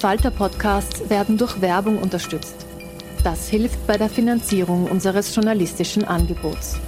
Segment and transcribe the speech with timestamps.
[0.00, 2.66] Falter-Podcasts werden durch Werbung unterstützt.
[3.24, 6.78] Das hilft bei der Finanzierung unseres journalistischen Angebots.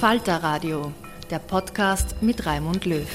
[0.00, 0.92] Falter Radio,
[1.30, 3.08] der Podcast mit Raimund Löw.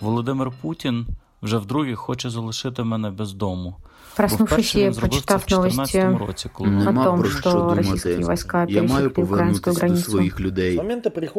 [0.00, 1.06] Володимир Путін
[1.42, 3.76] вже вдруге хоче залишити мене без дому.
[4.15, 9.11] Проснувшись і прочитав новості році, коли Нема о про що, що російські війська я маю
[9.11, 10.81] повернутися до своїх людей.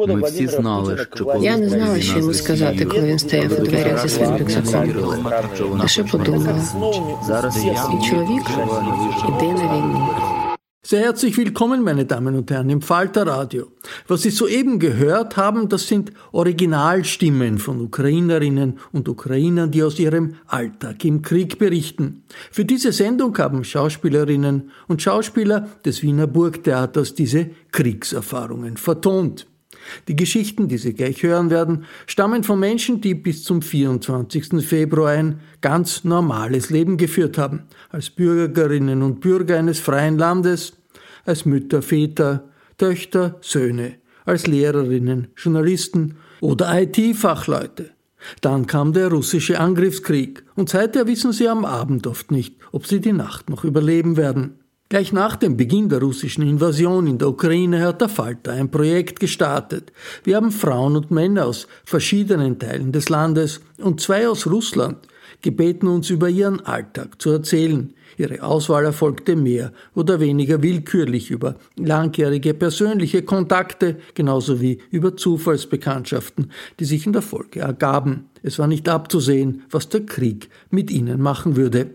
[0.07, 3.65] Ми всі знали, що коли я не знала, що йому сказати, коли він стояв у
[3.65, 4.93] дверях зі своїм рюкзаком.
[5.79, 6.61] Лише подумала.
[7.27, 8.43] Зараз і чоловік
[9.27, 10.09] іде на війну.
[10.89, 13.67] Sehr herzlich willkommen, meine Damen und Herren, im Falter Radio.
[14.07, 20.35] Was Sie soeben gehört haben, das sind Originalstimmen von Ukrainerinnen und Ukrainern, die aus ihrem
[20.45, 22.23] Alltag im Krieg berichten.
[22.51, 29.45] Für diese Sendung haben Schauspielerinnen und Schauspieler des Wiener Burgtheaters diese Kriegserfahrungen vertont.
[30.07, 34.65] Die Geschichten, die Sie gleich hören werden, stammen von Menschen, die bis zum 24.
[34.65, 40.76] Februar ein ganz normales Leben geführt haben, als Bürgerinnen und Bürger eines freien Landes,
[41.27, 42.45] als Mütter, Väter,
[42.77, 43.95] Töchter, Söhne,
[44.25, 47.91] als Lehrerinnen, Journalisten oder IT-Fachleute.
[48.41, 52.99] Dann kam der russische Angriffskrieg und seither wissen sie am Abend oft nicht, ob sie
[52.99, 54.59] die Nacht noch überleben werden.
[54.89, 59.19] Gleich nach dem Beginn der russischen Invasion in der Ukraine hat der Falter ein Projekt
[59.19, 59.91] gestartet.
[60.23, 64.99] Wir haben Frauen und Männer aus verschiedenen Teilen des Landes und zwei aus Russland
[65.41, 67.93] gebeten, uns über ihren Alltag zu erzählen.
[68.17, 76.51] Ihre Auswahl erfolgte mehr oder weniger willkürlich über langjährige persönliche Kontakte, genauso wie über Zufallsbekanntschaften,
[76.79, 78.25] die sich in der Folge ergaben.
[78.41, 81.91] Es war nicht abzusehen, was der Krieg mit ihnen machen würde.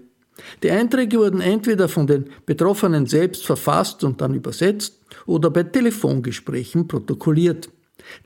[0.62, 6.88] Die Einträge wurden entweder von den Betroffenen selbst verfasst und dann übersetzt oder bei Telefongesprächen
[6.88, 7.69] protokolliert.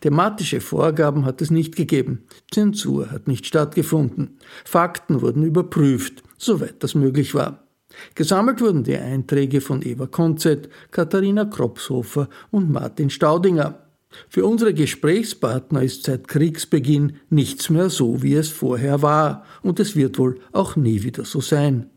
[0.00, 2.24] Thematische Vorgaben hat es nicht gegeben.
[2.50, 4.38] Zensur hat nicht stattgefunden.
[4.64, 7.65] Fakten wurden überprüft, soweit das möglich war.
[8.14, 13.86] Gesammelt wurden die Einträge von Eva Konzett, Katharina Kropshofer und Martin Staudinger.
[14.28, 19.96] Für unsere Gesprächspartner ist seit Kriegsbeginn nichts mehr so, wie es vorher war, und es
[19.96, 21.90] wird wohl auch nie wieder so sein.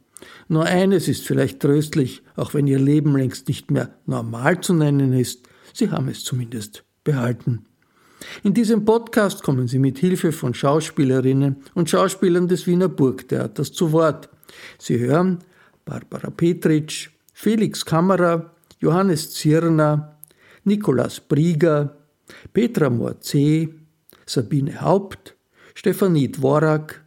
[0.48, 5.14] Nur eines ist vielleicht tröstlich, auch wenn ihr Leben längst nicht mehr normal zu nennen
[5.14, 7.66] ist, sie haben es zumindest behalten.
[8.44, 13.94] In diesem Podcast kommen sie mit Hilfe von Schauspielerinnen und Schauspielern des Wiener Burgtheaters zu
[13.94, 14.30] Wort.
[14.78, 15.40] Sie hören
[15.90, 20.18] Barbara Petritsch, Felix Kammerer, Johannes Zirner,
[20.64, 21.96] Nikolaus Brieger,
[22.54, 23.68] Petra Morce,
[24.26, 25.36] Sabine Haupt,
[25.74, 27.04] Stefanie Dvorak,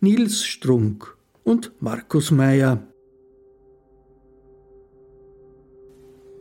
[0.00, 2.78] Nils Strunk und Markus Meyer.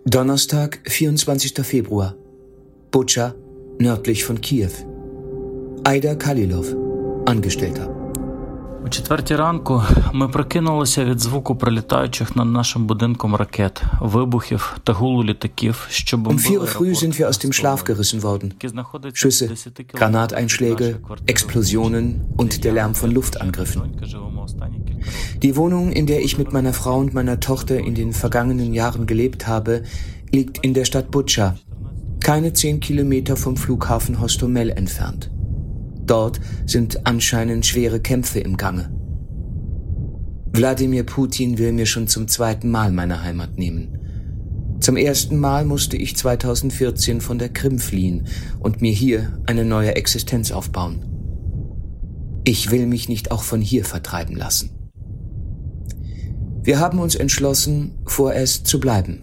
[0.06, 1.66] Donnerstag, 24.
[1.66, 2.16] Februar.
[2.92, 3.36] Butscha,
[3.80, 4.72] nördlich von Kiew.
[5.84, 6.76] Aida Kalilov,
[7.26, 7.99] Angestellter.
[8.87, 9.83] О четвертій ранку
[10.13, 16.39] ми прокинулися від звуку пролітаючих над нашим будинком ракет, вибухів та гулу літаків, що Um
[16.39, 18.53] 4 Uhr früh sind wir aus dem Schlaf gerissen worden.
[19.15, 19.49] Schüsse,
[19.95, 20.97] Granateinschläge,
[21.27, 22.05] Explosionen
[22.37, 23.83] und der Lärm von Luftangriffen.
[25.43, 29.07] Die Wohnung, in der ich mit meiner Frau und meiner Tochter in den vergangenen Jahren
[29.07, 29.83] gelebt habe,
[30.37, 31.47] liegt in der Stadt Butscha,
[32.21, 35.31] keine zehn Kilometer vom Flughafen Hostomel entfernt.
[36.10, 38.92] Dort sind anscheinend schwere Kämpfe im Gange.
[40.52, 44.00] Wladimir Putin will mir schon zum zweiten Mal meine Heimat nehmen.
[44.80, 48.26] Zum ersten Mal musste ich 2014 von der Krim fliehen
[48.60, 51.06] und mir hier eine neue Existenz aufbauen.
[52.44, 54.72] Ich will mich nicht auch von hier vertreiben lassen.
[56.64, 59.22] Wir haben uns entschlossen, vorerst zu bleiben.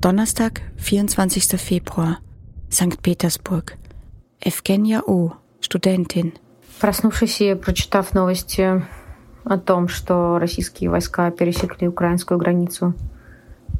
[0.00, 1.60] Donnerstag, 24.
[1.60, 2.18] Februar,
[2.71, 3.01] St.
[3.01, 3.77] Petersburg.
[4.39, 6.33] Evgenia O., Studentin.
[6.79, 8.83] Проснувшись и прочитав новости
[9.45, 12.93] о том, что российские войска пересекли украинскую границу,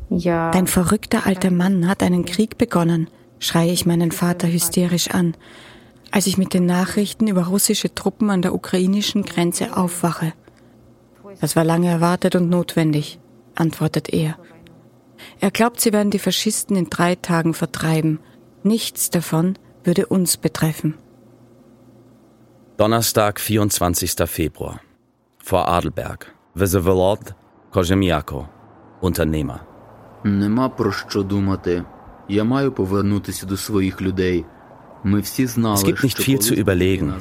[0.09, 3.09] Dein verrückter alter Mann hat einen Krieg begonnen,
[3.39, 5.35] schreie ich meinen Vater hysterisch an,
[6.11, 10.33] als ich mit den Nachrichten über russische Truppen an der ukrainischen Grenze aufwache.
[11.41, 13.19] Das war lange erwartet und notwendig,
[13.55, 14.37] antwortet er.
[15.39, 18.19] Er glaubt, sie werden die Faschisten in drei Tagen vertreiben.
[18.63, 20.93] Nichts davon würde uns betreffen.
[22.77, 24.27] Donnerstag, 24.
[24.27, 24.79] Februar.
[25.37, 26.33] Vor Adelberg.
[26.55, 27.35] Везеволод
[27.71, 28.47] Кожем'яко.
[29.01, 29.59] Unternehmer.
[30.23, 31.83] Нема про що думати.
[32.29, 34.45] Я маю повернутися до своїх людей.
[35.03, 37.13] Ми всі знали, Es gibt nicht viel zu überlegen.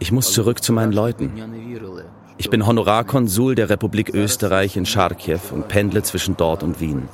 [0.00, 1.30] Ich muss zurück zu meinen Leuten.
[2.38, 7.08] Ich bin Honorarkonsul der Republik Österreich in Charkiw und pendle zwischen dort und Wien.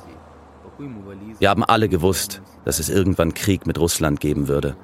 [1.44, 4.78] Wir haben alle gewusst, dass es irgendwann Krieg mit Russland geben würde,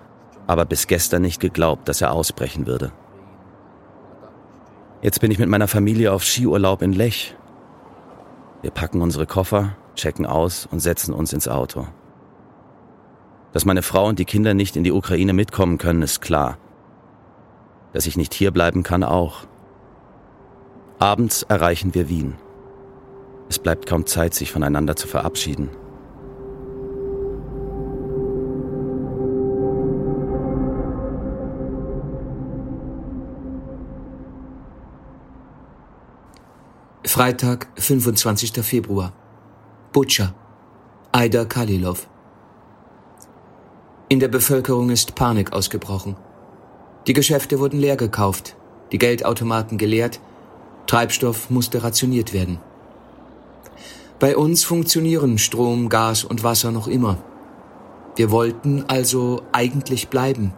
[0.47, 2.93] aber bis gestern nicht geglaubt, dass er ausbrechen würde.
[5.01, 7.35] Jetzt bin ich mit meiner Familie auf Skiurlaub in Lech.
[8.61, 11.87] Wir packen unsere Koffer, checken aus und setzen uns ins Auto.
[13.55, 16.59] Dass meine Frau und die Kinder nicht in die Ukraine mitkommen können, ist klar.
[17.95, 19.45] Dass ich nicht hier bleiben kann, auch.
[20.99, 22.35] Abends erreichen wir Wien.
[23.49, 25.71] Es bleibt kaum Zeit, sich voneinander zu verabschieden.
[37.12, 38.65] Freitag, 25.
[38.65, 39.12] Februar.
[39.93, 40.33] Butscha.
[41.11, 42.07] Aida Kalilov.
[44.09, 46.15] In der Bevölkerung ist Panik ausgebrochen.
[47.09, 48.55] Die Geschäfte wurden leer gekauft,
[48.93, 50.21] die Geldautomaten geleert,
[50.87, 52.61] Treibstoff musste rationiert werden.
[54.21, 57.19] Bei uns funktionieren Strom, Gas und Wasser noch immer.
[58.15, 60.55] Wir wollten also eigentlich bleiben.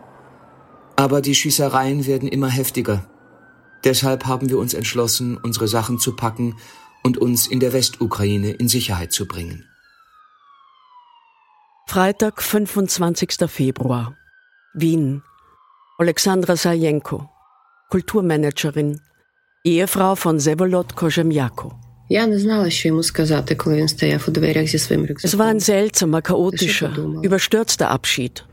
[0.96, 3.06] Aber die Schießereien werden immer heftiger.
[3.84, 6.56] Deshalb haben wir uns entschlossen, unsere Sachen zu packen
[7.02, 9.66] und uns in der Westukraine in Sicherheit zu bringen.
[11.86, 13.50] Freitag, 25.
[13.50, 14.16] Februar.
[14.72, 15.22] Wien.
[15.98, 17.28] Alexandra Sajenko,
[17.90, 19.00] Kulturmanagerin,
[19.62, 20.96] Ehefrau von Sevolod
[25.22, 28.44] Es war ein seltsamer, chaotischer, überstürzter Abschied.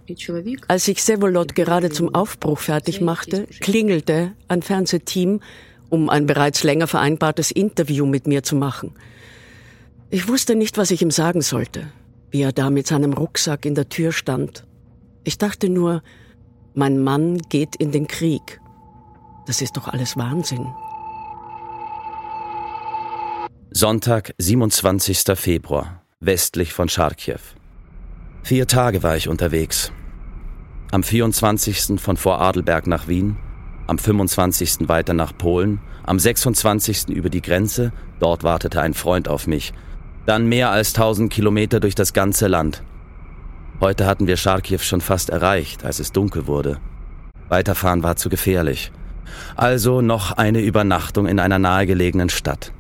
[0.70, 5.42] Als sich Sevolod gerade zum Aufbruch fertig machte, klingelte ein Fernsehteam,
[5.90, 8.94] um ein bereits länger vereinbartes Interview mit mir zu machen.
[10.10, 11.92] Ich wusste nicht, was ich ihm sagen sollte,
[12.32, 14.66] wie er da mit seinem Rucksack in der Tür stand.
[15.26, 16.02] Ich dachte nur,
[16.74, 18.62] mein Mann geht in den Krieg.
[19.48, 20.66] Das ist doch alles Wahnsinn.
[23.72, 25.38] Sonntag, 27.
[25.38, 27.38] Februar, westlich von Charkiw.
[28.42, 29.92] Vier Tage war ich unterwegs.
[30.92, 32.02] Am 24.
[32.02, 33.38] von Voradelberg nach Wien,
[33.86, 34.90] am 25.
[34.90, 37.10] weiter nach Polen, am 26.
[37.10, 39.72] über die Grenze, dort wartete ein Freund auf mich.
[40.26, 42.82] Dann mehr als 1000 Kilometer durch das ganze Land.
[43.80, 46.80] Heute hatten wir Charkiw schon fast erreicht, als es dunkel wurde.
[47.50, 48.92] Weiterfahren war zu gefährlich.
[49.56, 52.74] Also noch eine Übernachtung in einer nahegelegenen Stadt.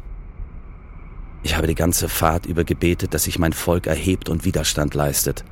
[1.43, 5.45] Ich habe die ganze Fahrt über gebetet, dass sich mein Volk erhebt und Widerstand leistet.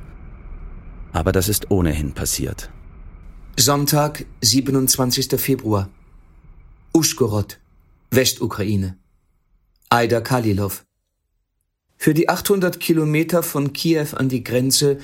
[1.12, 2.70] Aber das ist ohnehin passiert.
[3.58, 5.40] Sonntag, 27.
[5.40, 5.88] Februar.
[6.92, 7.58] Uschgorod,
[8.10, 8.98] Westukraine.
[9.88, 10.84] Aida Kalilov.
[11.96, 14.98] Für die 800 Kilometer von Kiew an die Grenze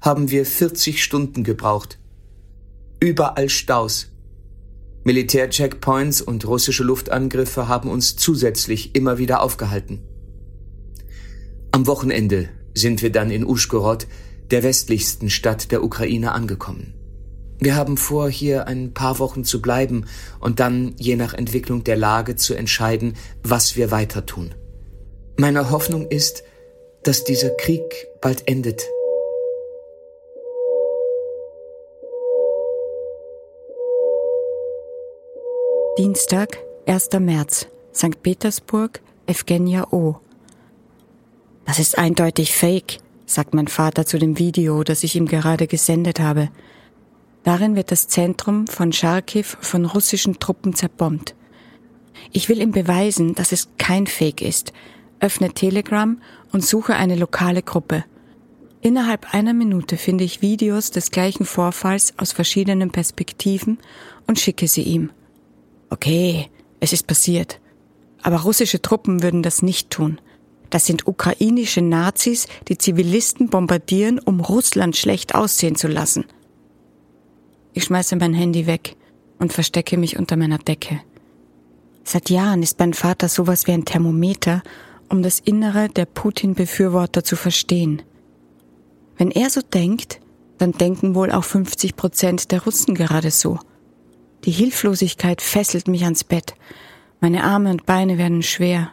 [0.00, 1.98] haben wir 40 Stunden gebraucht.
[3.00, 4.12] Überall Staus.
[5.04, 10.00] Militärcheckpoints und russische Luftangriffe haben uns zusätzlich immer wieder aufgehalten.
[11.72, 14.08] Am Wochenende sind wir dann in Uschgorod,
[14.50, 16.94] der westlichsten Stadt der Ukraine, angekommen.
[17.60, 20.06] Wir haben vor, hier ein paar Wochen zu bleiben
[20.40, 24.54] und dann, je nach Entwicklung der Lage, zu entscheiden, was wir weiter tun.
[25.36, 26.42] Meine Hoffnung ist,
[27.04, 28.82] dass dieser Krieg bald endet.
[35.98, 37.10] Dienstag, 1.
[37.20, 38.22] März, St.
[38.22, 40.16] Petersburg, Evgenia O.
[41.70, 46.18] Das ist eindeutig Fake, sagt mein Vater zu dem Video, das ich ihm gerade gesendet
[46.18, 46.48] habe.
[47.44, 51.36] Darin wird das Zentrum von Charkiw von russischen Truppen zerbombt.
[52.32, 54.72] Ich will ihm beweisen, dass es kein Fake ist,
[55.20, 58.04] öffne Telegram und suche eine lokale Gruppe.
[58.80, 63.78] Innerhalb einer Minute finde ich Videos des gleichen Vorfalls aus verschiedenen Perspektiven
[64.26, 65.12] und schicke sie ihm.
[65.88, 66.50] Okay,
[66.80, 67.60] Es ist passiert.
[68.22, 70.20] Aber russische Truppen würden das nicht tun.
[70.70, 76.24] Das sind ukrainische Nazis, die Zivilisten bombardieren, um Russland schlecht aussehen zu lassen.
[77.72, 78.96] Ich schmeiße mein Handy weg
[79.38, 81.00] und verstecke mich unter meiner Decke.
[82.04, 84.62] Seit Jahren ist mein Vater sowas wie ein Thermometer,
[85.08, 88.02] um das Innere der Putin-Befürworter zu verstehen.
[89.16, 90.20] Wenn er so denkt,
[90.58, 93.58] dann denken wohl auch 50 Prozent der Russen gerade so.
[94.44, 96.54] Die Hilflosigkeit fesselt mich ans Bett.
[97.20, 98.92] Meine Arme und Beine werden schwer.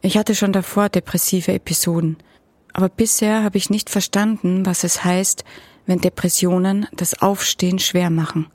[0.00, 2.16] Ich hatte schon davor depressive Episoden,
[2.72, 5.44] aber bisher habe ich nicht verstanden, was es heißt,
[5.86, 8.46] wenn Depressionen das Aufstehen schwer machen.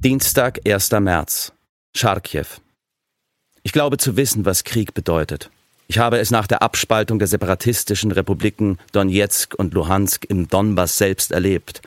[0.00, 0.90] Dienstag, 1.
[0.92, 1.52] März.
[1.94, 2.46] Charkiw.
[3.62, 5.50] Ich glaube zu wissen, was Krieg bedeutet.
[5.88, 11.32] Ich habe es nach der Abspaltung der separatistischen Republiken Donetsk und Luhansk im Donbass selbst
[11.32, 11.82] erlebt.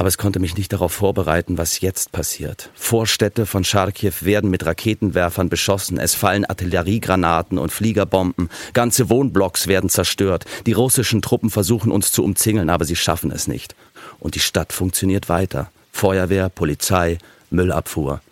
[0.00, 2.70] Aber es konnte mich nicht darauf vorbereiten, was jetzt passiert.
[2.72, 9.90] Vorstädte von Charkiw werden mit Raketenwerfern beschossen, es fallen Artilleriegranaten und Fliegerbomben, ganze Wohnblocks werden
[9.90, 10.46] zerstört.
[10.64, 13.76] Die russischen Truppen versuchen uns zu umzingeln, aber sie schaffen es nicht.
[14.20, 15.70] Und die Stadt funktioniert weiter.
[15.92, 17.18] Feuerwehr, Polizei,
[17.50, 18.22] Müllabfuhr.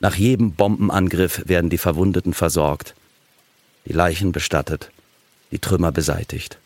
[0.00, 2.94] Nach jedem Bombenangriff werden die Verwundeten versorgt,
[3.84, 4.90] die Leichen bestattet,
[5.50, 6.56] die Trümmer beseitigt.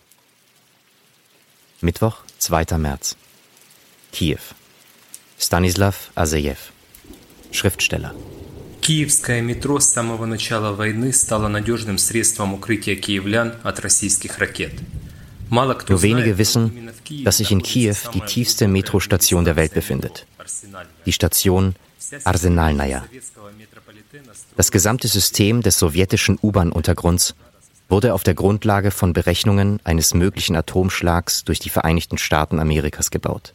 [1.80, 2.78] Mittwoch, 2.
[2.78, 3.16] März.
[4.12, 4.39] Kiew.
[5.38, 6.72] Stanislav Azeyev,
[7.51, 8.13] Schriftsteller.
[8.81, 14.74] Киевское метро с самого начала войны стало надежным средством укрытия киевлян от российских ракет.
[15.50, 16.91] Nur wenige wissen,
[17.24, 20.25] dass sich in Kiew die tiefste Metrostation der Welt befindet.
[21.05, 21.75] Die Station
[22.24, 23.05] Arsenalnaya.
[24.57, 27.36] Das gesamte System des sowjetischen U-Bahn-Untergrunds
[27.89, 33.53] wurde auf der Grundlage von Berechnungen eines möglichen Atomschlags durch die Vereinigten Staaten Amerikas gebaut.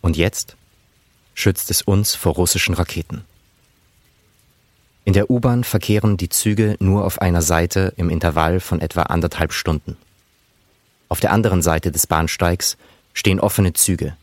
[0.00, 0.56] Und jetzt
[1.34, 3.24] schützt es uns vor russischen Raketen.
[5.04, 9.52] In der U-Bahn verkehren die Züge nur auf einer Seite im Intervall von etwa anderthalb
[9.52, 9.96] Stunden.
[11.08, 12.76] Auf der anderen Seite des Bahnsteigs
[13.14, 14.16] stehen offene Züge,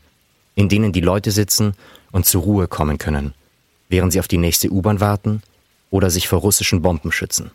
[0.54, 1.74] in denen die Leute sitzen
[2.12, 3.34] und zur Ruhe kommen können,
[3.88, 5.42] während sie auf die nächste U-Bahn warten
[5.90, 7.50] oder sich vor russischen Bomben schützen.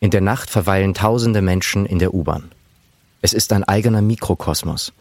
[0.00, 2.50] In der Nacht verweilen tausende Menschen in der U-Bahn.
[3.20, 4.92] Es ist ein eigener Mikrokosmos,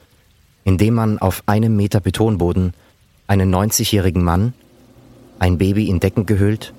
[0.67, 2.74] in dem man auf einem Meter Betonboden
[3.25, 4.53] einen 90-jährigen Mann,
[5.39, 6.74] ein Baby in Decken gehüllt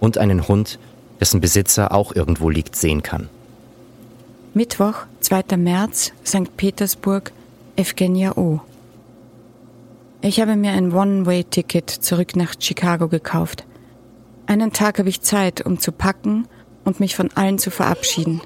[0.00, 0.78] und einen Hund,
[1.18, 3.30] dessen Besitzer auch irgendwo liegt, sehen kann.
[4.52, 5.56] Mittwoch, 2.
[5.56, 6.58] März, St.
[6.58, 7.32] Petersburg,
[7.74, 8.60] Evgenia O.
[10.20, 13.64] Ich habe mir ein One-Way-Ticket zurück nach Chicago gekauft.
[14.44, 16.48] Einen Tag habe ich Zeit, um zu packen
[16.84, 18.42] und mich von allen zu verabschieden.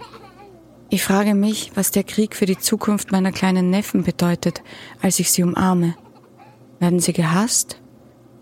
[0.88, 4.62] Ich frage mich, was der Krieg für die Zukunft meiner kleinen Neffen bedeutet,
[5.02, 5.96] als ich sie umarme.
[6.78, 7.80] Werden sie gehasst?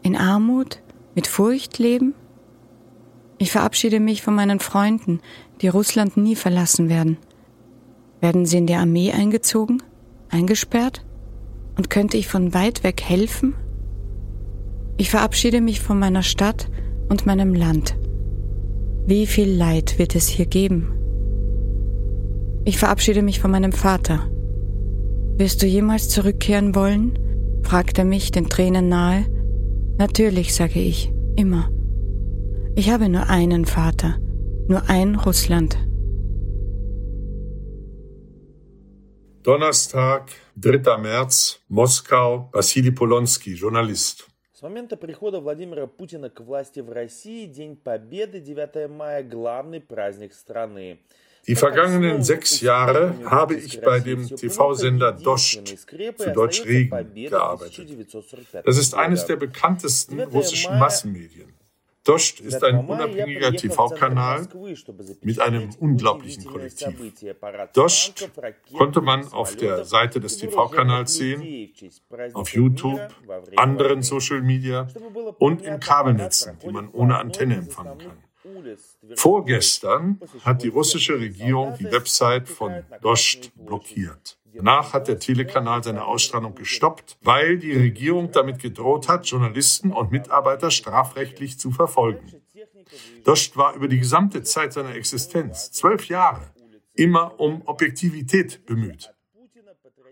[0.02, 0.80] In Armut?
[1.14, 2.14] Mit Furcht leben?
[3.38, 5.20] Ich verabschiede mich von meinen Freunden,
[5.62, 7.16] die Russland nie verlassen werden.
[8.20, 9.82] Werden sie in die Armee eingezogen?
[10.28, 11.04] Eingesperrt?
[11.76, 13.54] Und könnte ich von weit weg helfen?
[14.96, 16.68] Ich verabschiede mich von meiner Stadt
[17.08, 17.96] und meinem Land.
[19.06, 21.03] Wie viel Leid wird es hier geben?
[22.65, 24.29] Ich verabschiede mich von meinem Vater.
[25.37, 27.17] Wirst du jemals zurückkehren wollen?
[27.63, 29.25] fragt er mich, den Tränen nahe.
[29.97, 31.69] Natürlich, sage ich, immer.
[32.75, 34.17] Ich habe nur einen Vater,
[34.67, 35.77] nur ein Russland.
[39.43, 40.97] Donnerstag, 3.
[40.97, 44.25] März, Moskau, Vassili Polonsky, Journalist.
[44.53, 50.33] С момента прихода Владимира Путина к власти в России День Победы 9 мая главный праздник
[50.33, 50.99] страны.
[51.46, 55.86] Die vergangenen sechs Jahre habe ich bei dem TV-Sender Dost,
[56.16, 57.88] zu Deutsch Regen, gearbeitet.
[58.64, 61.54] Das ist eines der bekanntesten russischen Massenmedien.
[62.04, 64.46] Dost ist ein unabhängiger TV-Kanal
[65.22, 66.94] mit einem unglaublichen Kollektiv.
[67.72, 68.30] Dost
[68.76, 71.70] konnte man auf der Seite des TV-Kanals sehen,
[72.34, 73.00] auf YouTube,
[73.56, 74.86] anderen Social Media
[75.38, 78.23] und in Kabelnetzen, die man ohne Antenne empfangen kann.
[79.16, 84.38] Vorgestern hat die russische Regierung die Website von Dost blockiert.
[84.54, 90.12] Danach hat der Telekanal seine Ausstrahlung gestoppt, weil die Regierung damit gedroht hat, Journalisten und
[90.12, 92.32] Mitarbeiter strafrechtlich zu verfolgen.
[93.24, 96.42] Dost war über die gesamte Zeit seiner Existenz, zwölf Jahre,
[96.94, 99.13] immer um Objektivität bemüht.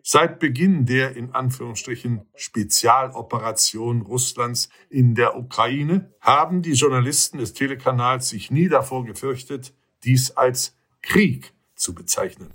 [0.05, 8.29] Seit Beginn der in Anführungsstrichen Spezialoperation Russlands in der Ukraine haben die Journalisten des Telekanals
[8.29, 12.51] sich nie davor gefürchtet, dies als Krieg zu bezeichnen.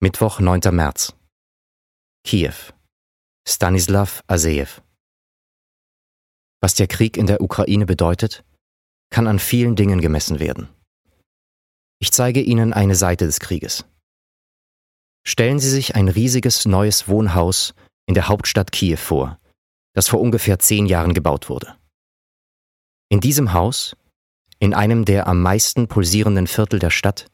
[0.00, 0.60] Mittwoch, 9.
[0.70, 1.14] März.
[2.24, 2.54] Kiew.
[3.44, 4.82] Stanislav Aseev.
[6.60, 8.44] Was der Krieg in der Ukraine bedeutet,
[9.10, 10.68] kann an vielen Dingen gemessen werden.
[11.98, 13.84] Ich zeige Ihnen eine Seite des Krieges.
[15.26, 17.74] Stellen Sie sich ein riesiges neues Wohnhaus
[18.06, 19.38] in der Hauptstadt Kiew vor,
[19.94, 21.76] das vor ungefähr zehn Jahren gebaut wurde.
[23.10, 23.96] In diesem Haus,
[24.58, 27.26] in einem der am meisten pulsierenden Viertel der Stadt,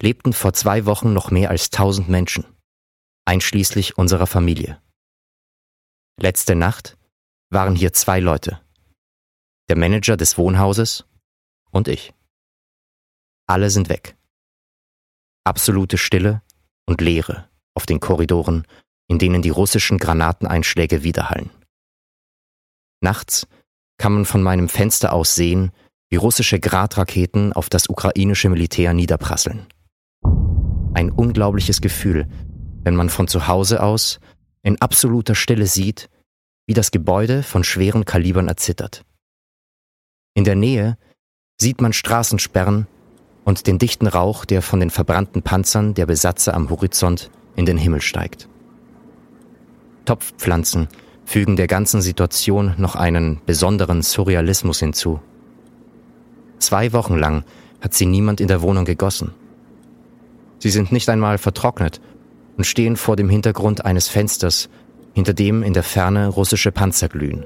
[0.00, 2.44] lebten vor zwei Wochen noch mehr als tausend Menschen,
[3.24, 4.80] einschließlich unserer Familie.
[6.20, 6.96] Letzte Nacht
[7.50, 8.60] waren hier zwei Leute,
[9.68, 11.04] der Manager des Wohnhauses
[11.70, 12.12] und ich.
[13.46, 14.16] Alle sind weg.
[15.44, 16.42] Absolute Stille
[16.86, 18.66] und Leere auf den Korridoren,
[19.08, 21.50] in denen die russischen Granateneinschläge widerhallen.
[23.00, 23.46] Nachts
[23.98, 25.72] kann man von meinem Fenster aus sehen,
[26.10, 29.66] wie russische Gradraketen auf das ukrainische Militär niederprasseln.
[30.94, 32.28] Ein unglaubliches Gefühl,
[32.82, 34.20] wenn man von zu Hause aus
[34.62, 36.08] in absoluter Stille sieht,
[36.66, 39.04] wie das Gebäude von schweren Kalibern erzittert.
[40.34, 40.96] In der Nähe
[41.60, 42.86] sieht man Straßensperren
[43.44, 47.78] und den dichten Rauch, der von den verbrannten Panzern der Besatzer am Horizont in den
[47.78, 48.48] Himmel steigt.
[50.04, 50.88] Topfpflanzen
[51.24, 55.20] fügen der ganzen Situation noch einen besonderen Surrealismus hinzu.
[56.58, 57.44] Zwei Wochen lang
[57.80, 59.32] hat sie niemand in der Wohnung gegossen.
[60.58, 62.00] Sie sind nicht einmal vertrocknet
[62.56, 64.68] und stehen vor dem Hintergrund eines Fensters,
[65.12, 67.44] hinter dem in der Ferne russische Panzer glühen.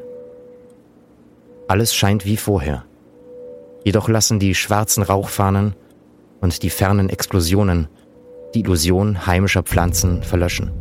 [1.67, 2.85] Alles scheint wie vorher.
[3.85, 5.75] Jedoch lassen die schwarzen Rauchfahnen
[6.41, 7.89] und die fernen Explosionen
[8.55, 10.73] die Illusion heimischer Pflanzen verlöschen.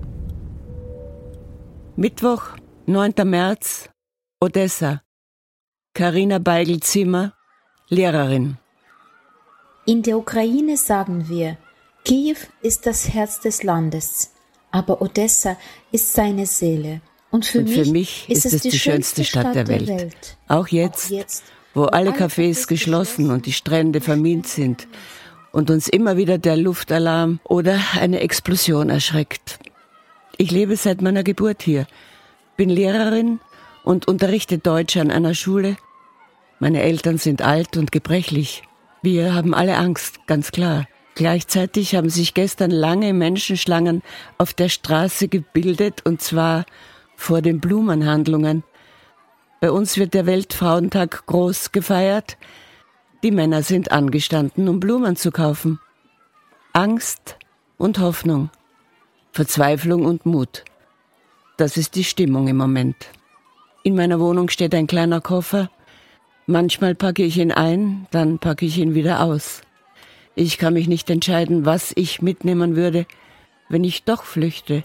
[1.96, 2.44] Mittwoch,
[2.86, 3.14] 9.
[3.26, 3.90] März,
[4.40, 5.02] Odessa.
[5.94, 7.34] Karina Beigel-Zimmer,
[7.90, 8.58] Lehrerin.
[9.86, 11.58] In der Ukraine sagen wir,
[12.06, 14.32] Kiew ist das Herz des Landes,
[14.72, 15.58] aber Odessa
[15.92, 17.02] ist seine Seele.
[17.32, 19.88] Und für, Und für mich, mich, ist es die, die schönste Stadt, Stadt der, Welt.
[19.90, 20.38] der Welt.
[20.48, 24.88] Auch jetzt, Auch jetzt wo alle Cafés geschlossen und die Strände vermint sind
[25.57, 29.57] und uns immer wieder der Luftalarm oder eine Explosion erschreckt.
[30.37, 31.87] Ich lebe seit meiner Geburt hier,
[32.57, 33.39] bin Lehrerin
[33.83, 35.75] und unterrichte Deutsch an einer Schule.
[36.59, 38.61] Meine Eltern sind alt und gebrechlich.
[39.01, 40.85] Wir haben alle Angst, ganz klar.
[41.15, 44.03] Gleichzeitig haben sich gestern lange Menschenschlangen
[44.37, 46.67] auf der Straße gebildet, und zwar
[47.15, 48.63] vor den Blumenhandlungen.
[49.59, 52.37] Bei uns wird der Weltfrauentag groß gefeiert.
[53.24, 55.80] Die Männer sind angestanden, um Blumen zu kaufen.
[56.74, 57.38] Angst
[57.77, 58.51] und Hoffnung,
[59.32, 60.64] Verzweiflung und Mut.
[61.58, 62.96] Das ist die Stimmung im Moment.
[63.84, 65.72] In meiner Wohnung steht ein kleiner Koffer.
[66.46, 69.62] Manchmal packe ich ihn ein, dann packe ich ihn wieder aus.
[70.36, 73.08] Ich kann mich nicht entscheiden, was ich mitnehmen würde,
[73.70, 74.84] wenn ich doch flüchte.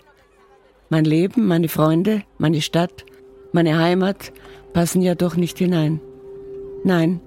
[0.89, 3.05] Mein Leben, meine Freunde, meine Stadt,
[3.53, 4.33] meine Heimat
[4.73, 6.01] passen ja doch nicht hinein.
[6.85, 7.21] Nein,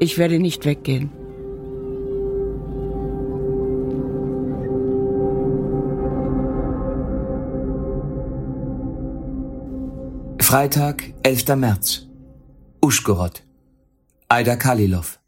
[0.00, 1.10] ich werde nicht weggehen.
[10.40, 11.56] Freitag, 11.
[11.56, 12.06] März.
[12.80, 13.42] Uschgorod.
[14.28, 15.20] Aida Kalilov.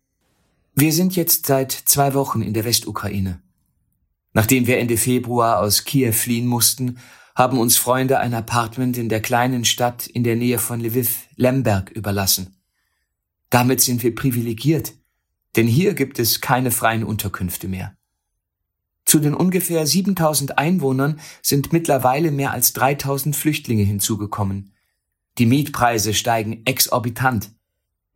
[0.74, 3.42] Wir sind jetzt seit zwei Wochen in der Westukraine.
[4.32, 6.98] Nachdem wir Ende Februar aus Kiew fliehen mussten,
[7.34, 11.90] haben uns Freunde ein Apartment in der kleinen Stadt in der Nähe von Lviv, Lemberg,
[11.90, 12.59] überlassen.
[13.50, 14.94] Damit sind wir privilegiert,
[15.56, 17.96] denn hier gibt es keine freien Unterkünfte mehr.
[19.04, 24.72] Zu den ungefähr 7000 Einwohnern sind mittlerweile mehr als 3000 Flüchtlinge hinzugekommen.
[25.38, 27.50] Die Mietpreise steigen exorbitant.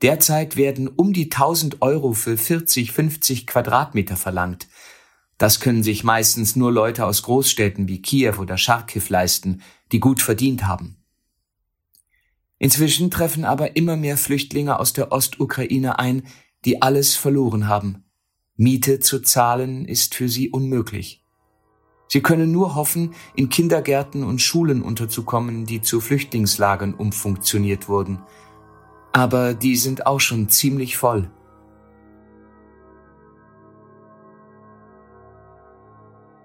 [0.02, 4.68] Derzeit werden um die 1000 Euro für 40, 50 Quadratmeter verlangt.
[5.38, 10.22] Das können sich meistens nur Leute aus Großstädten wie Kiew oder Charkiw leisten, die gut
[10.22, 11.03] verdient haben.
[12.64, 16.22] Inzwischen treffen aber immer mehr Flüchtlinge aus der Ostukraine ein,
[16.64, 18.04] die alles verloren haben.
[18.56, 21.22] Miete zu zahlen ist für sie unmöglich.
[22.08, 28.22] Sie können nur hoffen, in Kindergärten und Schulen unterzukommen, die zu Flüchtlingslagern umfunktioniert wurden.
[29.12, 31.30] Aber die sind auch schon ziemlich voll.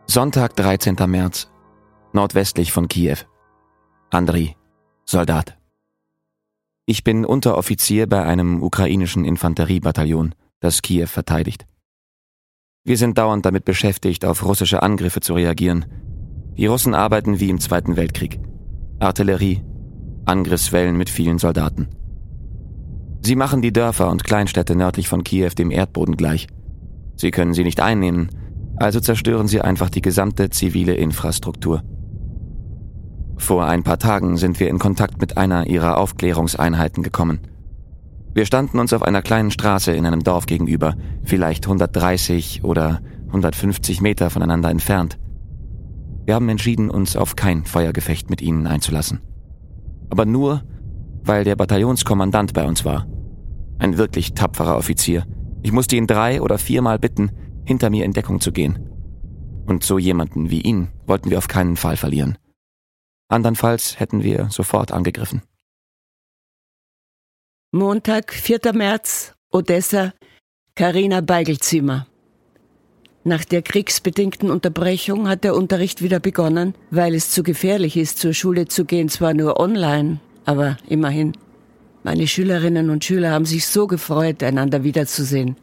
[0.06, 0.98] Sonntag, 13.
[1.08, 1.50] März,
[2.12, 3.20] nordwestlich von Kiew.
[4.10, 4.58] Andri,
[5.06, 5.59] Soldat.
[6.92, 11.68] Ich bin Unteroffizier bei einem ukrainischen Infanteriebataillon, das Kiew verteidigt.
[12.84, 15.86] Wir sind dauernd damit beschäftigt, auf russische Angriffe zu reagieren.
[16.58, 18.40] Die Russen arbeiten wie im Zweiten Weltkrieg.
[18.98, 19.62] Artillerie,
[20.26, 21.90] Angriffswellen mit vielen Soldaten.
[23.22, 26.48] Sie machen die Dörfer und Kleinstädte nördlich von Kiew dem Erdboden gleich.
[27.16, 28.30] Sie können sie nicht einnehmen,
[28.78, 31.84] also zerstören sie einfach die gesamte zivile Infrastruktur.
[33.40, 37.40] Vor ein paar Tagen sind wir in Kontakt mit einer ihrer Aufklärungseinheiten gekommen.
[38.34, 44.02] Wir standen uns auf einer kleinen Straße in einem Dorf gegenüber, vielleicht 130 oder 150
[44.02, 45.18] Meter voneinander entfernt.
[46.26, 49.22] Wir haben entschieden, uns auf kein Feuergefecht mit ihnen einzulassen.
[50.12, 50.62] Aber nur,
[51.24, 53.08] weil der Bataillonskommandant bei uns war.
[53.80, 55.26] Ein wirklich tapferer Offizier.
[55.64, 57.32] Ich musste ihn drei oder viermal bitten,
[57.66, 58.90] hinter mir in Deckung zu gehen.
[59.66, 62.38] Und so jemanden wie ihn wollten wir auf keinen Fall verlieren.
[63.30, 65.44] Andernfalls hätten wir sofort angegriffen.
[67.72, 68.74] Montag, 4.
[68.74, 70.14] März, Odessa,
[70.76, 72.08] Karina Beigelzimmer.
[73.24, 78.34] Nach der kriegsbedingten Unterbrechung hat der Unterricht wieder begonnen, weil es zu gefährlich ist, zur
[78.34, 81.34] Schule zu gehen, zwar nur online, aber immerhin.
[82.02, 85.58] Meine Schülerinnen und Schüler haben sich so gefreut, einander wiederzusehen.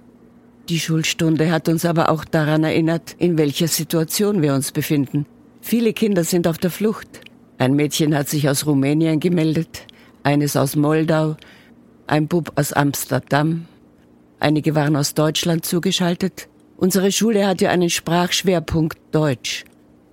[0.68, 5.26] Die Schulstunde hat uns aber auch daran erinnert, in welcher Situation wir uns befinden.
[5.60, 7.20] Viele Kinder sind auf der Flucht.
[7.58, 9.86] Ein Mädchen hat sich aus Rumänien gemeldet,
[10.22, 11.36] eines aus Moldau,
[12.06, 13.66] ein Bub aus Amsterdam.
[14.38, 16.48] Einige waren aus Deutschland zugeschaltet.
[16.76, 19.64] Unsere Schule hat ja einen Sprachschwerpunkt Deutsch.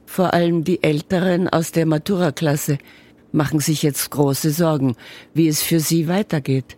[0.06, 2.77] Vor allem die Älteren aus der Matura-Klasse
[3.34, 4.95] machen sich jetzt große Sorgen,
[5.34, 6.77] wie es für sie weitergeht.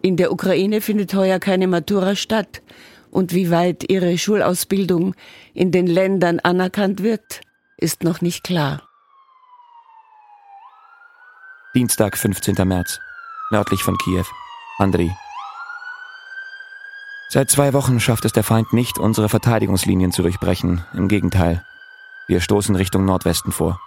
[0.00, 2.62] In der Ukraine findet heuer keine Matura statt.
[3.10, 5.14] Und wie weit ihre Schulausbildung
[5.54, 7.40] in den Ländern anerkannt wird,
[7.76, 8.85] ist noch nicht klar.
[11.76, 12.54] Dienstag, 15.
[12.66, 13.00] März,
[13.50, 14.24] nördlich von Kiew.
[14.78, 15.14] Andri.
[17.28, 20.86] Seit zwei Wochen schafft es der Feind nicht, unsere Verteidigungslinien zu durchbrechen.
[20.94, 21.62] Im Gegenteil.
[22.28, 23.78] Wir stoßen Richtung Nordwesten vor.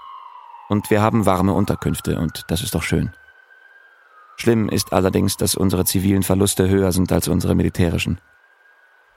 [0.67, 3.10] Und wir haben warme Unterkünfte, und das ist doch schön.
[4.38, 8.21] Schlimm ist allerdings, dass unsere zivilen Verluste höher sind als unsere militärischen.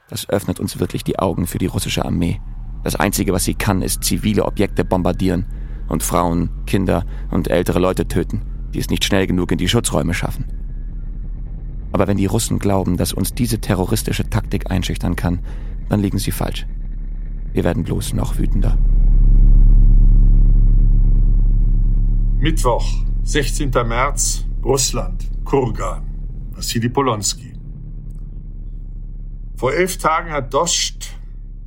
[0.09, 2.41] Das öffnet uns wirklich die Augen für die russische Armee.
[2.85, 5.45] Das Einzige, was sie kann, ist zivile Objekte bombardieren
[5.91, 10.15] und Frauen, Kinder und ältere Leute töten die es nicht schnell genug in die Schutzräume
[10.15, 10.45] schaffen.
[11.93, 15.41] Aber wenn die Russen glauben, dass uns diese terroristische Taktik einschüchtern kann,
[15.89, 16.67] dann liegen sie falsch.
[17.53, 18.79] Wir werden bloß noch wütender.
[22.39, 22.87] Mittwoch,
[23.25, 23.71] 16.
[23.71, 26.03] März, Russland, Kurgan,
[26.53, 27.53] Vassili Polonski.
[29.57, 31.15] Vor elf Tagen hat Dost,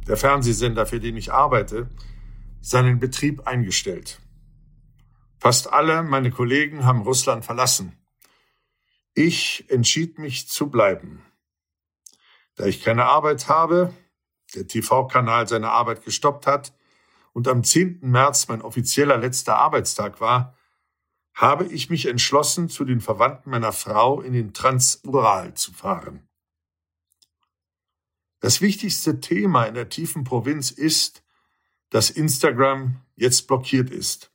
[0.08, 1.88] der Fernsehsender, für den ich arbeite,
[2.62, 4.20] seinen Betrieb eingestellt.
[5.38, 7.98] Fast alle meine Kollegen haben Russland verlassen.
[9.13, 11.24] Ich entschied mich zu bleiben.
[12.56, 13.93] Da ich keine Arbeit habe,
[14.56, 16.74] der TV-Kanal seine Arbeit gestoppt hat
[17.34, 18.00] und am 10.
[18.02, 20.56] März mein offizieller letzter Arbeitstag war,
[21.34, 26.28] habe ich mich entschlossen, zu den Verwandten meiner Frau in den Transural zu fahren.
[28.39, 31.24] Das wichtigste Thema in der tiefen Provinz ist,
[31.89, 34.32] dass Instagram jetzt blockiert ist.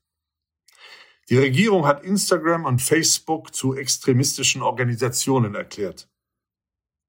[1.30, 6.08] Die Regierung hat Instagram und Facebook zu extremistischen Organisationen erklärt.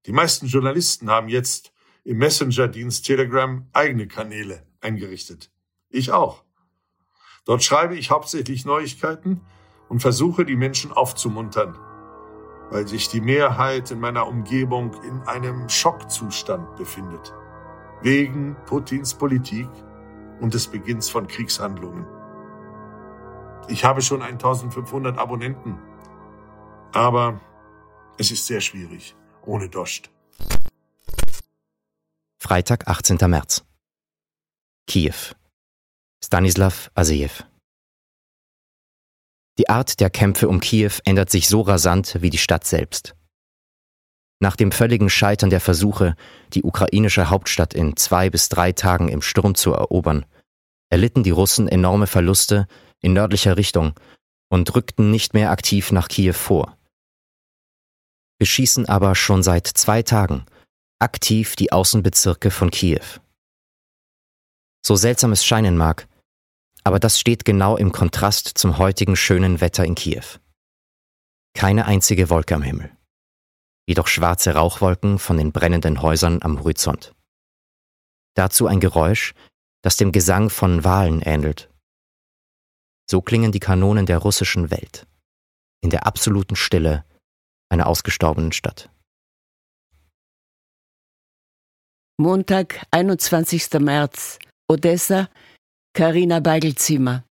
[0.06, 1.72] Die meisten Journalisten haben jetzt
[2.04, 5.50] im Messenger-Dienst Telegram eigene Kanäle eingerichtet.
[5.90, 6.44] Ich auch.
[7.44, 9.40] Dort schreibe ich hauptsächlich Neuigkeiten
[9.88, 11.76] und versuche, die Menschen aufzumuntern,
[12.70, 17.34] weil sich die Mehrheit in meiner Umgebung in einem Schockzustand befindet.
[18.02, 19.68] Wegen Putins Politik
[20.40, 22.21] und des Beginns von Kriegshandlungen.
[23.68, 25.78] Ich habe schon 1500 Abonnenten.
[26.92, 27.40] Aber
[28.18, 29.14] es ist sehr schwierig
[29.46, 30.10] ohne Dost.
[32.38, 33.18] Freitag, 18.
[33.28, 33.64] März.
[34.86, 35.14] Kiew.
[36.22, 37.44] Stanislav Asejew.
[39.58, 43.14] Die Art der Kämpfe um Kiew ändert sich so rasant wie die Stadt selbst.
[44.40, 46.16] Nach dem völligen Scheitern der Versuche,
[46.52, 50.26] die ukrainische Hauptstadt in zwei bis drei Tagen im Sturm zu erobern,
[50.90, 52.66] erlitten die Russen enorme Verluste
[53.02, 53.94] in nördlicher Richtung
[54.48, 56.78] und rückten nicht mehr aktiv nach Kiew vor.
[58.38, 60.46] Beschießen aber schon seit zwei Tagen
[60.98, 63.04] aktiv die Außenbezirke von Kiew.
[64.84, 66.06] So seltsam es scheinen mag,
[66.84, 70.24] aber das steht genau im Kontrast zum heutigen schönen Wetter in Kiew.
[71.54, 72.96] Keine einzige Wolke am Himmel.
[73.86, 77.14] Jedoch schwarze Rauchwolken von den brennenden Häusern am Horizont.
[78.34, 79.34] Dazu ein Geräusch,
[79.82, 81.71] das dem Gesang von Walen ähnelt
[83.12, 85.06] so klingen die Kanonen der russischen Welt
[85.84, 87.04] in der absoluten Stille
[87.68, 88.88] einer ausgestorbenen Stadt.
[92.18, 93.80] Montag, 21.
[93.80, 95.28] März, Odessa,
[95.94, 97.24] Karina Beigelzimmer.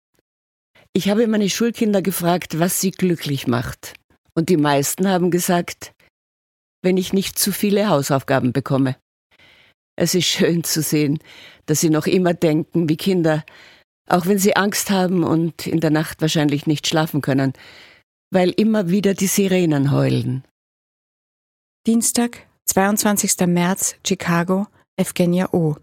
[0.93, 3.95] Ich habe meine Schulkinder gefragt, was sie glücklich macht.
[4.35, 5.93] Und die meisten haben gesagt,
[6.83, 8.97] wenn ich nicht zu viele Hausaufgaben bekomme.
[9.95, 11.21] Es ist schön zu sehen,
[11.67, 13.45] dass sie noch immer denken wie Kinder,
[14.09, 17.53] Auch wenn sie Angst haben und in der Nacht wahrscheinlich nicht schlafen können,
[18.31, 20.45] weil immer wieder die Sirenen heulen.
[21.87, 23.47] Dienstag, 22.
[23.47, 24.67] März, Chicago,
[24.97, 25.77] Evgenia O.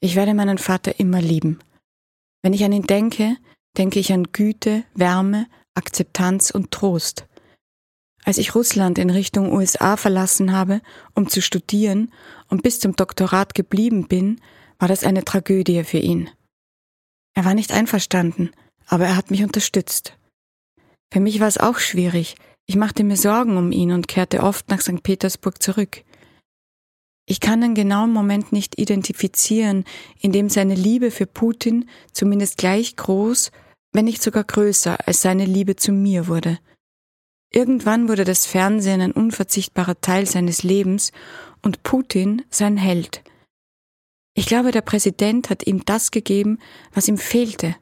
[0.00, 1.58] Ich werde meinen Vater immer lieben.
[2.42, 3.36] Wenn ich an ihn denke,
[3.76, 7.26] denke ich an Güte, Wärme, Akzeptanz und Trost.
[8.24, 10.82] Als ich Russland in Richtung USA verlassen habe,
[11.14, 12.12] um zu studieren
[12.48, 14.40] und bis zum Doktorat geblieben bin,
[14.78, 16.30] war das eine Tragödie für ihn.
[17.38, 18.50] Er war nicht einverstanden,
[18.88, 20.18] aber er hat mich unterstützt.
[21.12, 22.34] Für mich war es auch schwierig.
[22.66, 25.04] Ich machte mir Sorgen um ihn und kehrte oft nach St.
[25.04, 26.02] Petersburg zurück.
[27.26, 29.84] Ich kann den genauen Moment nicht identifizieren,
[30.18, 33.52] in dem seine Liebe für Putin zumindest gleich groß,
[33.92, 36.58] wenn nicht sogar größer als seine Liebe zu mir wurde.
[37.52, 41.12] Irgendwann wurde das Fernsehen ein unverzichtbarer Teil seines Lebens
[41.62, 43.22] und Putin sein Held.
[44.38, 46.60] Ich glaube, der Präsident hat ihm das gegeben,
[46.94, 47.74] was ihm fehlte.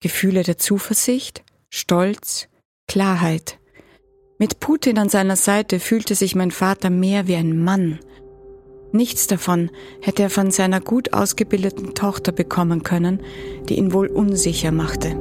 [0.00, 2.46] Gefühle der Zuversicht, Stolz,
[2.86, 3.58] Klarheit.
[4.38, 7.98] Mit Putin an seiner Seite fühlte sich mein Vater mehr wie ein Mann.
[8.92, 13.20] Nichts davon hätte er von seiner gut ausgebildeten Tochter bekommen können,
[13.68, 15.16] die ihn wohl unsicher machte.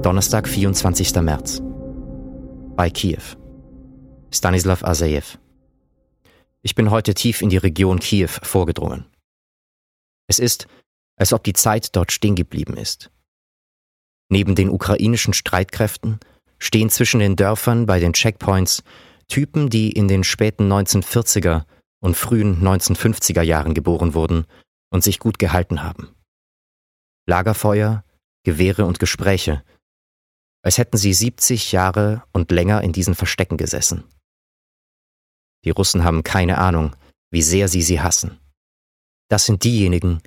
[0.00, 1.12] Donnerstag, 24.
[1.22, 1.60] März.
[2.76, 3.18] Bei Kiew.
[4.30, 5.41] Stanislav Asayev.
[6.62, 9.06] Ich bin heute tief in die Region Kiew vorgedrungen.
[10.28, 10.66] Es ist,
[11.16, 13.10] als ob die Zeit dort stehen geblieben ist.
[14.30, 16.20] Neben den ukrainischen Streitkräften
[16.58, 18.82] stehen zwischen den Dörfern bei den Checkpoints
[19.28, 21.64] Typen, die in den späten 1940er
[22.00, 24.46] und frühen 1950er Jahren geboren wurden
[24.90, 26.14] und sich gut gehalten haben.
[27.26, 28.04] Lagerfeuer,
[28.44, 29.62] Gewehre und Gespräche
[30.62, 34.04] als hätten sie 70 Jahre und länger in diesen Verstecken gesessen.
[35.64, 36.96] Die Russen haben keine Ahnung,
[37.30, 38.38] wie sehr sie sie hassen.
[39.28, 40.20] Das sind diejenigen,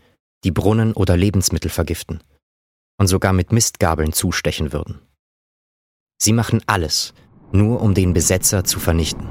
[0.44, 2.24] die Brunnen oder Lebensmittel vergiften
[2.98, 5.02] und sogar mit Mistgabeln zustechen würden.
[6.22, 7.14] Sie machen alles,
[7.52, 9.28] nur um den Besetzer zu vernichten.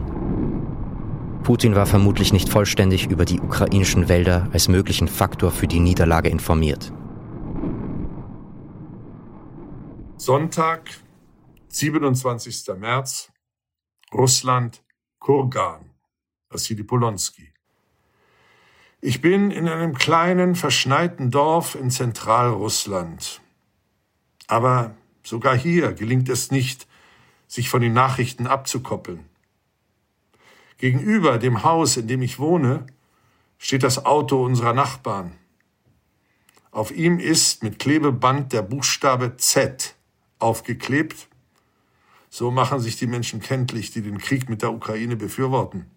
[1.43, 6.29] Putin war vermutlich nicht vollständig über die ukrainischen Wälder als möglichen Faktor für die Niederlage
[6.29, 6.93] informiert.
[10.17, 10.91] Sonntag,
[11.69, 12.75] 27.
[12.79, 13.31] März,
[14.13, 14.83] Russland,
[15.19, 15.94] Kurgan,
[16.55, 17.53] Vassili Polonsky.
[19.01, 23.43] Ich bin in einem kleinen, verschneiten Dorf in Zentralrussland.
[24.47, 26.87] Aber sogar hier gelingt es nicht,
[27.49, 29.25] sich von den Nachrichten abzukoppeln.
[30.79, 32.87] Gegenüber dem Haus, in dem ich wohne,
[33.59, 35.33] steht das Auto unserer Nachbarn.
[36.71, 39.95] Auf ihm ist mit Klebeband der Buchstabe Z
[40.39, 41.29] aufgeklebt.
[42.31, 45.94] So machen sich die Menschen kenntlich, die den Krieg mit der Ukraine befürworten.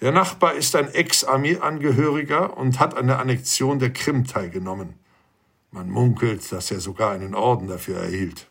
[0.00, 4.94] Der Nachbar ist ein Ex-Armeeangehöriger und hat an der Annexion der Krim teilgenommen.
[5.70, 8.48] Man munkelt, dass er sogar einen Orden dafür erhielt.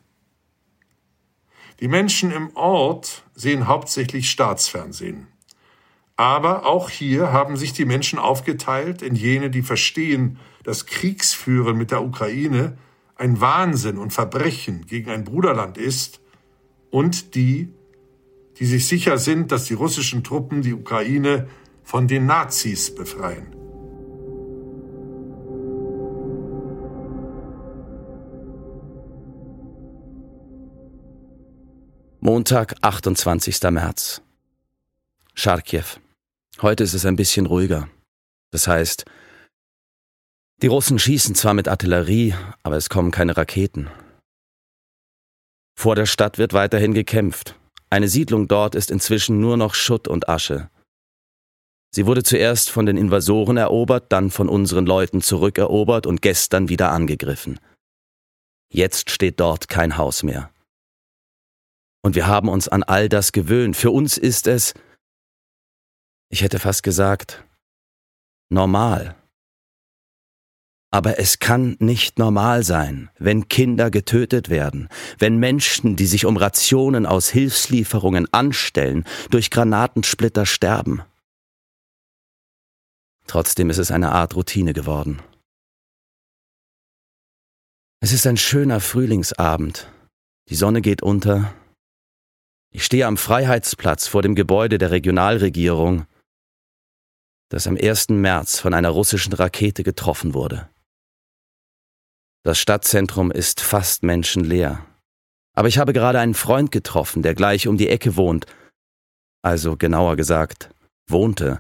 [1.80, 5.28] Die Menschen im Ort sehen hauptsächlich Staatsfernsehen.
[6.16, 11.92] Aber auch hier haben sich die Menschen aufgeteilt in jene, die verstehen, dass Kriegsführen mit
[11.92, 12.78] der Ukraine
[13.16, 16.22] ein Wahnsinn und Verbrechen gegen ein Bruderland ist,
[16.92, 17.72] und die,
[18.60, 21.48] die sich sicher sind, dass die russischen Truppen die Ukraine
[21.82, 23.56] von den Nazis befreien.
[32.20, 33.62] Montag, 28.
[33.72, 34.22] März.
[35.36, 35.86] Charkiw.
[36.62, 37.90] Heute ist es ein bisschen ruhiger.
[38.52, 39.06] Das heißt,
[40.62, 43.90] die Russen schießen zwar mit Artillerie, aber es kommen keine Raketen.
[45.76, 47.56] Vor der Stadt wird weiterhin gekämpft.
[47.90, 50.70] Eine Siedlung dort ist inzwischen nur noch Schutt und Asche.
[51.92, 56.92] Sie wurde zuerst von den Invasoren erobert, dann von unseren Leuten zurückerobert und gestern wieder
[56.92, 57.60] angegriffen.
[58.72, 60.52] Jetzt steht dort kein Haus mehr.
[62.04, 63.76] Und wir haben uns an all das gewöhnt.
[63.76, 64.76] Für uns ist es,
[66.32, 67.44] ich hätte fast gesagt,
[68.50, 69.16] normal.
[70.92, 76.36] Aber es kann nicht normal sein, wenn Kinder getötet werden, wenn Menschen, die sich um
[76.36, 81.04] Rationen aus Hilfslieferungen anstellen, durch Granatensplitter sterben.
[83.28, 85.22] Trotzdem ist es eine Art Routine geworden.
[88.02, 89.92] Es ist ein schöner Frühlingsabend.
[90.50, 91.54] Die Sonne geht unter.
[92.72, 96.08] Ich stehe am Freiheitsplatz vor dem Gebäude der Regionalregierung,
[97.50, 98.10] das am 1.
[98.10, 100.68] März von einer russischen Rakete getroffen wurde.
[102.44, 104.86] Das Stadtzentrum ist fast menschenleer.
[105.56, 108.46] Aber ich habe gerade einen Freund getroffen, der gleich um die Ecke wohnt.
[109.42, 110.70] Also genauer gesagt,
[111.08, 111.60] wohnte.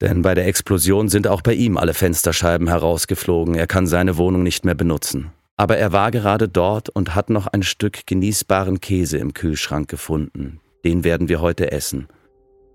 [0.00, 4.42] Denn bei der Explosion sind auch bei ihm alle Fensterscheiben herausgeflogen, er kann seine Wohnung
[4.42, 5.32] nicht mehr benutzen.
[5.56, 10.60] Aber er war gerade dort und hat noch ein Stück genießbaren Käse im Kühlschrank gefunden.
[10.84, 12.08] Den werden wir heute essen.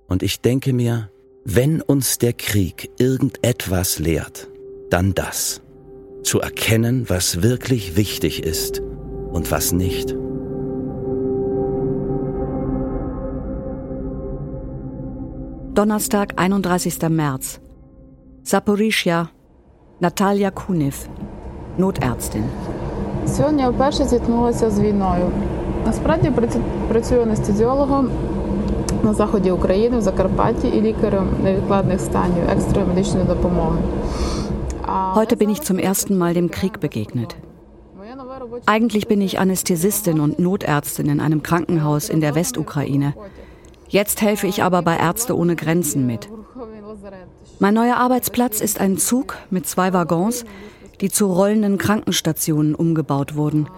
[0.08, 1.10] Und ich denke mir,
[1.46, 4.50] wenn uns der Krieg irgendetwas lehrt,
[4.90, 5.62] dann das
[6.23, 8.83] Zu erkennen, was wirklich wichtig ist
[9.33, 10.15] und was nicht.
[15.75, 17.09] Donnerstag, 31.
[17.09, 17.61] März.
[18.43, 19.31] Saporischia,
[20.01, 21.09] Natalia Kunev,
[21.79, 22.45] Notärztin.
[23.37, 25.31] Сьогодні вперше зіткнулася з війною.
[25.87, 26.33] Насправді
[26.89, 28.11] працюю анестезіологом
[29.03, 33.79] на заході України, в Закарпатті і лікарем невідкладних станів екстреної медичної допомоги.
[34.86, 37.36] Heute bin ich zum ersten Mal dem Krieg begegnet.
[38.66, 43.14] Eigentlich bin ich Anästhesistin und Notärztin in einem Krankenhaus in der Westukraine.
[43.88, 46.30] Jetzt helfe ich aber bei Ärzte ohne Grenzen mit.
[47.60, 50.46] Mein neuer Arbeitsplatz ist ein Zug mit zwei Waggons,
[51.02, 53.70] die zu rollenden Krankenstationen umgebaut wurden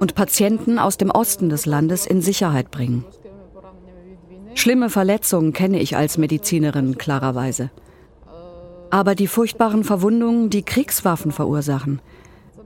[0.00, 3.04] und Patienten aus dem Osten des Landes in Sicherheit bringen.
[4.54, 7.70] Schlimme Verletzungen kenne ich als Medizinerin klarerweise.
[8.94, 12.00] Aber die furchtbaren Verwundungen, die Kriegswaffen verursachen,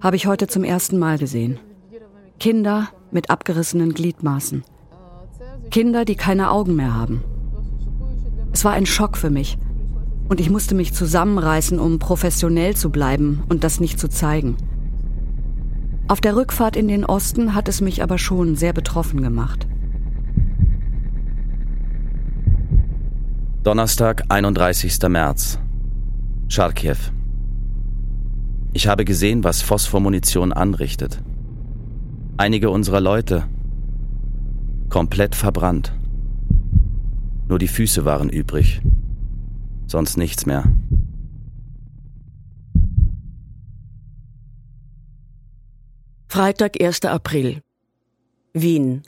[0.03, 1.59] habe ich heute zum ersten Mal gesehen.
[2.39, 4.63] Kinder mit abgerissenen Gliedmaßen.
[5.71, 7.25] Kinder, die keine Augen mehr haben.
[8.53, 9.57] Es war ein Schock für mich.
[10.29, 14.59] Und ich musste mich zusammenreißen, um professionell zu bleiben und das nicht zu zeigen.
[16.09, 19.67] Auf der Rückfahrt in den Osten hat es mich aber schon sehr betroffen gemacht.
[23.63, 24.99] Donnerstag, 31.
[25.09, 25.59] März.
[26.49, 26.97] Charkiw.
[28.73, 31.23] Ich habe gesehen, was Phosphormunition anrichtet.
[32.39, 33.45] Einige unserer Leute
[34.89, 35.93] komplett verbrannt.
[37.49, 38.81] Nur die Füße waren übrig.
[39.87, 40.65] Sonst nichts mehr.
[46.29, 47.05] Freitag, 1.
[47.05, 47.63] April.
[48.55, 49.03] Wien.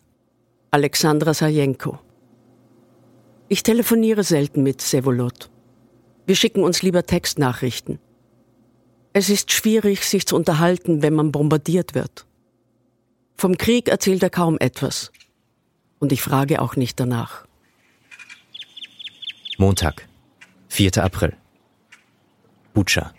[0.70, 1.98] Alexandra Sajenko.
[3.48, 5.50] Ich telefoniere selten mit Sevolot.
[6.30, 7.98] Wir schicken uns lieber Textnachrichten.
[9.12, 12.24] Es ist schwierig, sich zu unterhalten, wenn man bombardiert wird.
[13.34, 15.10] Vom Krieg erzählt er kaum etwas.
[15.98, 17.48] Und ich frage auch nicht danach.
[19.58, 20.06] Montag,
[20.68, 20.98] 4.
[20.98, 21.36] April.
[22.74, 23.12] Bucha.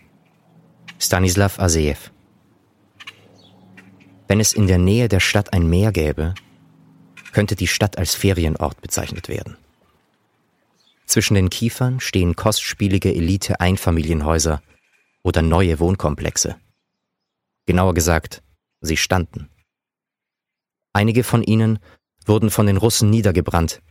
[0.98, 1.98] Stanislav Asejew.
[4.26, 6.34] Wenn es in der Nähe der Stadt ein Meer gäbe,
[7.32, 9.58] könnte die Stadt als Ferienort bezeichnet werden.
[11.12, 14.62] Zwischen den Kiefern stehen kostspielige Elite-Einfamilienhäuser
[15.22, 16.56] oder neue Wohnkomplexe.
[17.66, 18.42] Genauer gesagt,
[18.80, 19.50] sie standen.
[20.94, 21.80] Einige von ihnen
[22.24, 23.82] wurden von den Russen niedergebrannt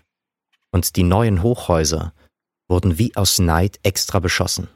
[0.71, 2.12] und die neuen Hochhäuser
[2.67, 4.67] wurden wie aus Neid extra beschossen.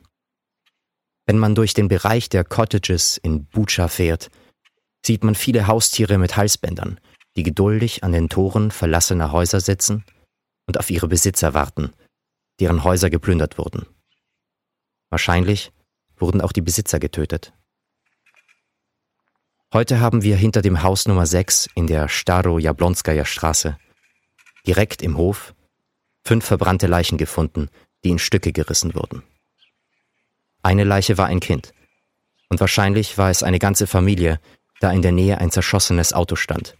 [1.25, 4.29] Wenn man durch den Bereich der Cottages in Bucha fährt,
[5.03, 6.99] sieht man viele Haustiere mit Halsbändern,
[7.38, 10.05] die geduldig an den Toren verlassener Häuser sitzen
[10.67, 11.91] und auf ihre Besitzer warten,
[12.60, 13.86] deren Häuser geplündert wurden.
[15.10, 15.72] Wahrscheinlich
[16.18, 17.54] wurden auch die Besitzer getötet.
[19.74, 23.78] Heute haben wir hinter dem Haus Nummer 6 in der Staro-Jablonskaja Straße,
[24.65, 25.54] direkt im Hof,
[26.24, 27.70] fünf verbrannte Leichen gefunden,
[28.04, 29.24] die in Stücke gerissen wurden.
[30.63, 31.74] Eine Leiche war ein Kind.
[32.50, 34.39] Und wahrscheinlich war es eine ganze Familie,
[34.80, 36.76] da in der Nähe ein zerschossenes Auto stand.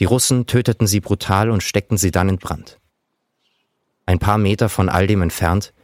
[0.00, 2.78] Die Russen töteten sie brutal und steckten sie dann in Brand.
[4.06, 5.74] Ein paar Meter von all dem entfernt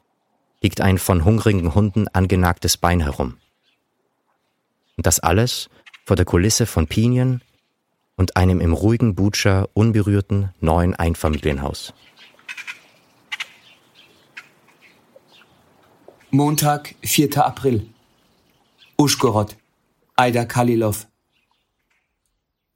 [0.62, 3.36] liegt ein von hungrigen Hunden angenagtes Bein herum.
[4.96, 5.68] Und das alles
[6.06, 7.42] vor der Kulisse von Pinien
[8.16, 11.92] und einem im ruhigen Butscha unberührten neuen Einfamilienhaus.
[16.30, 17.44] Montag, 4.
[17.44, 17.88] April.
[18.96, 19.56] Uschgorod,
[20.14, 21.08] Aida Kalilov.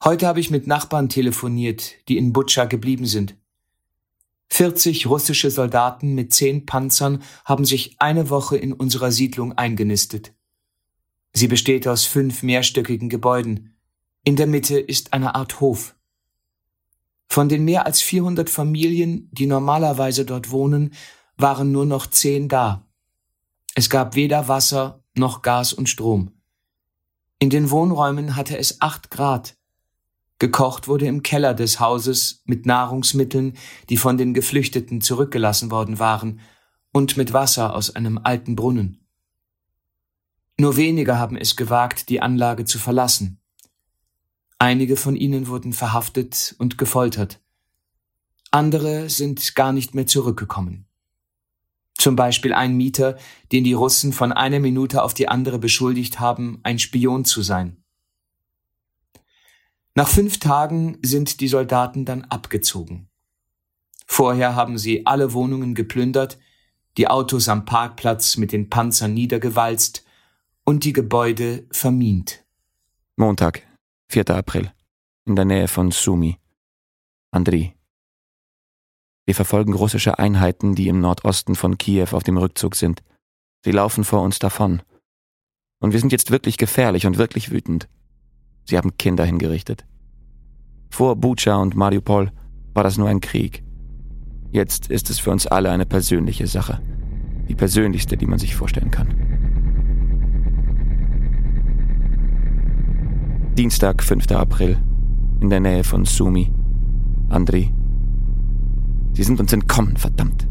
[0.02, 3.36] Heute habe ich mit Nachbarn telefoniert, die in Butscha geblieben sind.
[4.49, 10.34] 40 russische Soldaten mit zehn Panzern haben sich eine Woche in unserer Siedlung eingenistet.
[11.32, 13.76] Sie besteht aus fünf mehrstöckigen Gebäuden.
[14.24, 15.94] In der Mitte ist eine Art Hof.
[17.28, 20.94] Von den mehr als 400 Familien, die normalerweise dort wohnen,
[21.36, 22.86] waren nur noch zehn da.
[23.74, 26.32] Es gab weder Wasser noch Gas und Strom.
[27.38, 29.55] In den Wohnräumen hatte es acht Grad
[30.39, 33.57] Gekocht wurde im Keller des Hauses mit Nahrungsmitteln,
[33.89, 36.41] die von den Geflüchteten zurückgelassen worden waren,
[36.93, 39.07] und mit Wasser aus einem alten Brunnen.
[40.59, 43.41] Nur wenige haben es gewagt, die Anlage zu verlassen.
[44.59, 47.41] Einige von ihnen wurden verhaftet und gefoltert.
[48.51, 50.87] Andere sind gar nicht mehr zurückgekommen.
[51.99, 53.18] Zum Beispiel ein Mieter,
[53.53, 57.82] den die Russen von einer Minute auf die andere beschuldigt haben, ein Spion zu sein.
[59.97, 63.09] Nach fünf Tagen sind die Soldaten dann abgezogen.
[64.07, 66.38] Vorher haben sie alle Wohnungen geplündert,
[66.99, 70.05] die Autos am Parkplatz mit den Panzern niedergewalzt
[70.64, 72.44] und die Gebäude vermint.
[73.16, 73.62] Montag,
[74.09, 74.28] 4.
[74.30, 74.70] April,
[75.24, 76.36] in der Nähe von Sumi.
[77.30, 77.74] Andri.
[79.24, 83.03] Wir verfolgen russische Einheiten, die im Nordosten von Kiew auf dem Rückzug sind.
[83.64, 84.82] Sie laufen vor uns davon.
[85.80, 87.88] Und wir sind jetzt wirklich gefährlich und wirklich wütend.
[88.66, 89.86] Sie haben Kinder hingerichtet.
[90.90, 92.32] Vor Bucha und Mariupol
[92.74, 93.62] war das nur ein Krieg.
[94.50, 96.80] Jetzt ist es für uns alle eine persönliche Sache.
[97.48, 99.08] Die persönlichste, die man sich vorstellen kann.
[103.56, 104.32] Dienstag, 5.
[104.32, 104.76] April,
[105.40, 106.52] in der Nähe von Sumi.
[107.28, 107.72] Andri.
[109.12, 110.46] Sie sind uns entkommen, verdammt.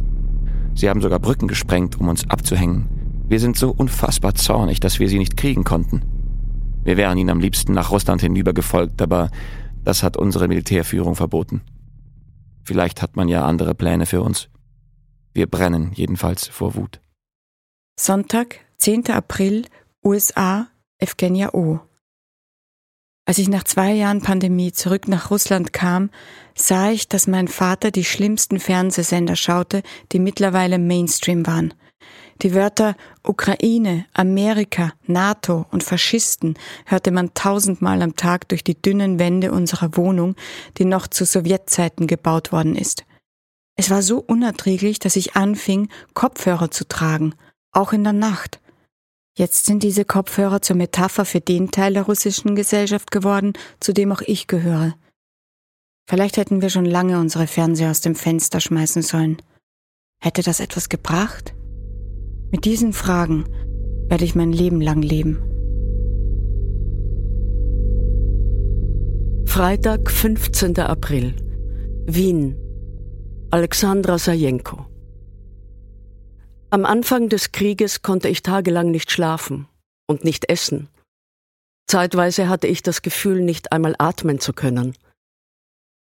[0.73, 2.87] Sie haben sogar Brücken gesprengt, um uns abzuhängen.
[3.27, 6.01] Wir sind so unfassbar zornig, dass wir sie nicht kriegen konnten.
[6.85, 9.31] Wir wären ihnen am liebsten nach Russland hinübergefolgt, aber
[9.83, 11.61] das hat unsere Militärführung verboten.
[12.63, 14.49] Vielleicht hat man ja andere Pläne für uns.
[15.33, 17.01] Wir brennen jedenfalls vor Wut.
[17.99, 19.09] Sonntag, 10.
[19.09, 19.65] April,
[20.03, 20.67] USA,
[20.99, 21.79] Evgenia O.
[23.27, 26.11] Als ich nach zwei Jahren Pandemie zurück nach Russland kam,
[26.53, 29.81] sah ich, dass mein Vater die schlimmsten Fernsehsender schaute,
[30.11, 31.73] die mittlerweile Mainstream waren–
[32.41, 39.19] die Wörter Ukraine, Amerika, NATO und Faschisten hörte man tausendmal am Tag durch die dünnen
[39.19, 40.35] Wände unserer Wohnung,
[40.77, 43.05] die noch zu Sowjetzeiten gebaut worden ist.
[43.77, 47.35] Es war so unerträglich, dass ich anfing, Kopfhörer zu tragen,
[47.71, 48.59] auch in der Nacht.
[49.37, 54.11] Jetzt sind diese Kopfhörer zur Metapher für den Teil der russischen Gesellschaft geworden, zu dem
[54.11, 54.95] auch ich gehöre.
[56.07, 59.41] Vielleicht hätten wir schon lange unsere Fernseher aus dem Fenster schmeißen sollen.
[60.21, 61.54] Hätte das etwas gebracht?
[62.51, 63.45] Mit diesen Fragen
[64.07, 65.37] werde ich mein Leben lang leben.
[69.45, 70.79] Freitag, 15.
[70.79, 71.33] April.
[72.05, 72.55] Wien.
[73.51, 74.85] Alexandra Sajenko.
[76.69, 79.67] Am Anfang des Krieges konnte ich tagelang nicht schlafen
[80.07, 80.89] und nicht essen.
[81.87, 84.93] Zeitweise hatte ich das Gefühl, nicht einmal atmen zu können.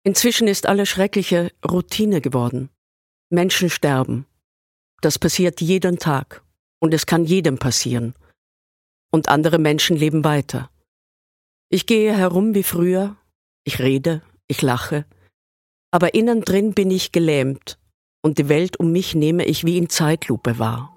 [0.02, 2.70] Inzwischen ist alles Schreckliche Routine geworden.
[3.30, 4.26] Menschen sterben,
[5.00, 6.42] das passiert jeden Tag
[6.80, 8.14] und es kann jedem passieren.
[9.10, 10.70] Und andere Menschen leben weiter.
[11.70, 13.16] Ich gehe herum wie früher,
[13.64, 15.04] ich rede, ich lache,
[15.90, 17.78] aber innen drin bin ich gelähmt
[18.22, 20.94] und die Welt um mich nehme ich wie in Zeitlupe wahr.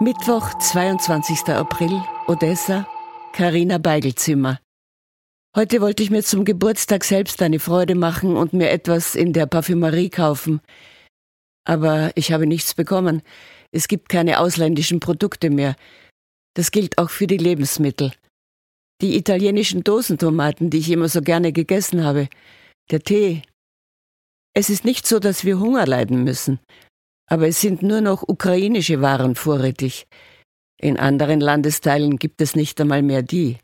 [0.00, 1.48] Mittwoch, 22.
[1.48, 2.86] April, Odessa,
[3.32, 4.58] Karina Beigelzimmer.
[5.54, 9.46] Heute wollte ich mir zum Geburtstag selbst eine Freude machen und mir etwas in der
[9.46, 10.60] Parfümerie kaufen.
[11.64, 13.22] Aber ich habe nichts bekommen.
[13.72, 15.76] Es gibt keine ausländischen Produkte mehr.
[16.54, 18.12] Das gilt auch für die Lebensmittel.
[19.00, 22.28] Die italienischen Dosentomaten, die ich immer so gerne gegessen habe,
[22.90, 23.42] der Tee.
[24.54, 26.58] Es ist nicht so, dass wir Hunger leiden müssen,
[27.26, 30.06] aber es sind nur noch ukrainische Waren vorrätig.
[30.80, 33.58] In anderen Landesteilen gibt es nicht einmal mehr die.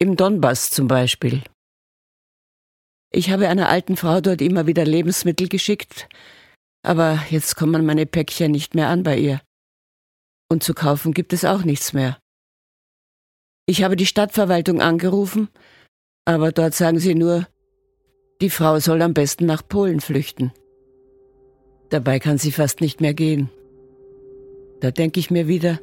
[0.00, 1.42] Im Donbass zum Beispiel.
[3.10, 6.08] Ich habe einer alten Frau dort immer wieder Lebensmittel geschickt,
[6.82, 9.40] aber jetzt kommen meine Päckchen nicht mehr an bei ihr.
[10.50, 12.18] Und zu kaufen gibt es auch nichts mehr.
[13.66, 15.48] Ich habe die Stadtverwaltung angerufen,
[16.24, 17.46] aber dort sagen sie nur,
[18.40, 20.52] die Frau soll am besten nach Polen flüchten.
[21.90, 23.50] Dabei kann sie fast nicht mehr gehen.
[24.80, 25.80] Da denke ich mir wieder,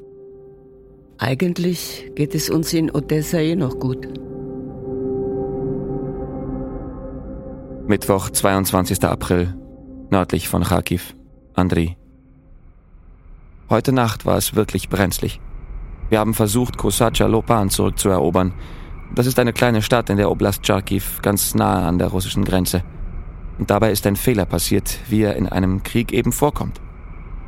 [1.17, 4.07] eigentlich geht es uns in Odessa eh noch gut.
[7.87, 9.03] Mittwoch, 22.
[9.03, 9.53] April
[10.15, 11.13] nördlich von Kharkiv,
[11.55, 11.97] Andri.
[13.69, 15.41] Heute Nacht war es wirklich brenzlig.
[16.07, 18.53] Wir haben versucht, Kosacha Lopan zurückzuerobern.
[19.13, 22.81] Das ist eine kleine Stadt in der Oblast Charkiv, ganz nahe an der russischen Grenze.
[23.59, 26.79] Und dabei ist ein Fehler passiert, wie er in einem Krieg eben vorkommt.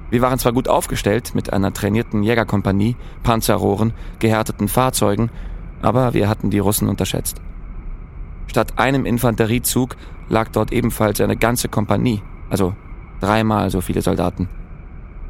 [0.10, 5.32] Wir waren zwar gut aufgestellt mit einer trainierten Jägerkompanie, Panzerrohren, gehärteten Fahrzeugen,
[5.82, 7.38] aber wir hatten die Russen unterschätzt.
[8.48, 9.96] Statt einem Infanteriezug
[10.28, 12.76] lag dort ebenfalls eine ganze Kompanie also
[13.20, 14.50] dreimal so viele Soldaten.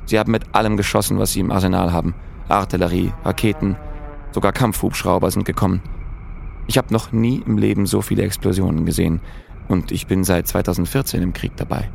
[0.05, 2.15] Sie haben mit allem geschossen, was sie im Arsenal haben.
[2.47, 3.75] Artillerie, Raketen,
[4.31, 5.81] sogar Kampfhubschrauber sind gekommen.
[6.67, 9.21] Ich habe noch nie im Leben so viele Explosionen gesehen
[9.67, 11.89] und ich bin seit 2014 im Krieg dabei.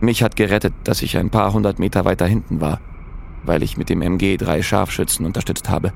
[0.00, 2.80] Mich hat gerettet, dass ich ein paar hundert Meter weiter hinten war,
[3.44, 5.92] weil ich mit dem MG drei Scharfschützen unterstützt habe.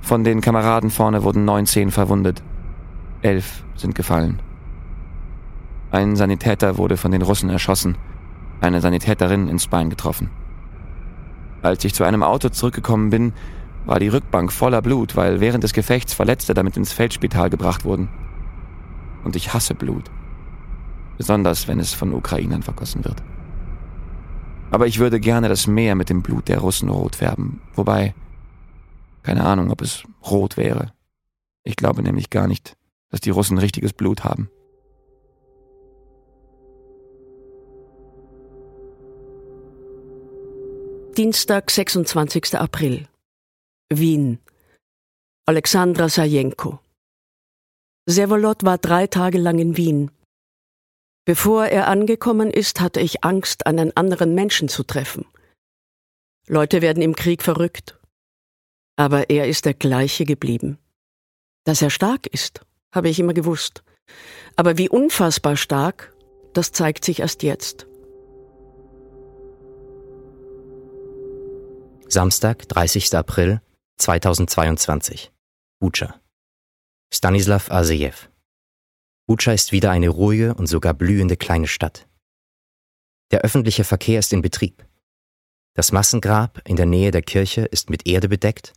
[0.00, 2.42] Von den Kameraden vorne wurden 19 verwundet.
[3.22, 4.40] Elf sind gefallen.
[5.94, 7.96] Ein Sanitäter wurde von den Russen erschossen
[8.60, 10.28] eine Sanitäterin, ins Bein getroffen.
[11.62, 13.32] Als ich zu einem Auto zurückgekommen bin,
[13.86, 18.08] war die Rückbank voller Blut, weil während des Gefechts Verletzte damit ins Feldspital gebracht wurden.
[19.22, 20.10] Und ich hasse Blut.
[21.16, 23.22] Besonders wenn es von Ukrainern vergossen wird.
[24.72, 27.60] Aber ich würde gerne das Meer mit dem Blut der Russen rot färben.
[27.72, 28.16] Wobei,
[29.22, 30.92] keine Ahnung, ob es rot wäre.
[31.62, 32.76] Ich glaube nämlich gar nicht,
[33.10, 34.50] dass die Russen richtiges Blut haben.
[41.16, 42.56] Dienstag, 26.
[42.56, 43.06] April.
[43.88, 44.40] Wien.
[45.46, 46.80] Alexandra Sajenko.
[48.10, 50.10] Servolot war drei Tage lang in Wien.
[51.24, 55.24] Bevor er angekommen ist, hatte ich Angst, einen anderen Menschen zu treffen.
[56.48, 57.96] Leute werden im Krieg verrückt.
[58.96, 60.78] Aber er ist der gleiche geblieben.
[61.62, 62.62] Dass er stark ist,
[62.92, 63.84] habe ich immer gewusst.
[64.56, 66.12] Aber wie unfassbar stark,
[66.54, 67.86] das zeigt sich erst jetzt.
[72.14, 73.12] Samstag, 30.
[73.16, 73.60] April
[73.98, 75.32] 2022.
[75.80, 76.20] Bucha.
[77.12, 78.14] Stanislav Asejew.
[79.26, 82.06] Bucha ist wieder eine ruhige und sogar blühende kleine Stadt.
[83.32, 84.86] Der öffentliche Verkehr ist in Betrieb.
[85.74, 88.74] Das Massengrab in der Nähe der Kirche ist mit Erde bedeckt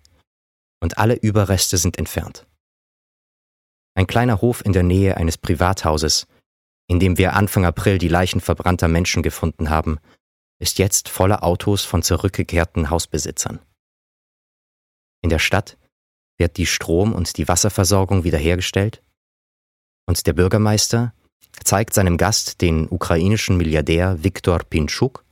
[0.82, 2.48] und alle Überreste sind entfernt.
[3.94, 6.26] Ein kleiner Hof in der Nähe eines Privathauses,
[6.88, 10.00] in dem wir Anfang April die Leichen verbrannter Menschen gefunden haben,
[10.60, 13.60] ist jetzt voller Autos von zurückgekehrten Hausbesitzern.
[15.22, 15.78] In der Stadt
[16.38, 19.04] wird die Strom- und die Wasserversorgung wiederhergestellt
[20.08, 21.14] und der Bürgermeister
[21.64, 25.26] zeigt seinem Gast, den ukrainischen Milliardär Viktor Pinchuk,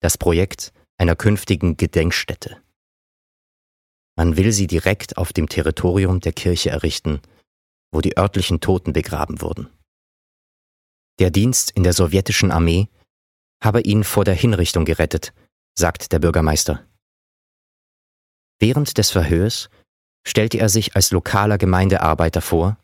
[0.00, 2.60] das Projekt einer künftigen Gedenkstätte.
[4.16, 7.20] Man will sie direkt auf dem Territorium der Kirche errichten,
[7.92, 9.68] wo die örtlichen Toten begraben wurden.
[11.20, 12.88] Der Dienst in der sowjetischen Armee
[13.62, 15.32] habe ihn vor der Hinrichtung gerettet,
[15.74, 16.84] sagt der Bürgermeister.
[18.58, 19.70] Während des Verhörs
[20.26, 22.76] stellte er sich als lokaler Gemeindearbeiter vor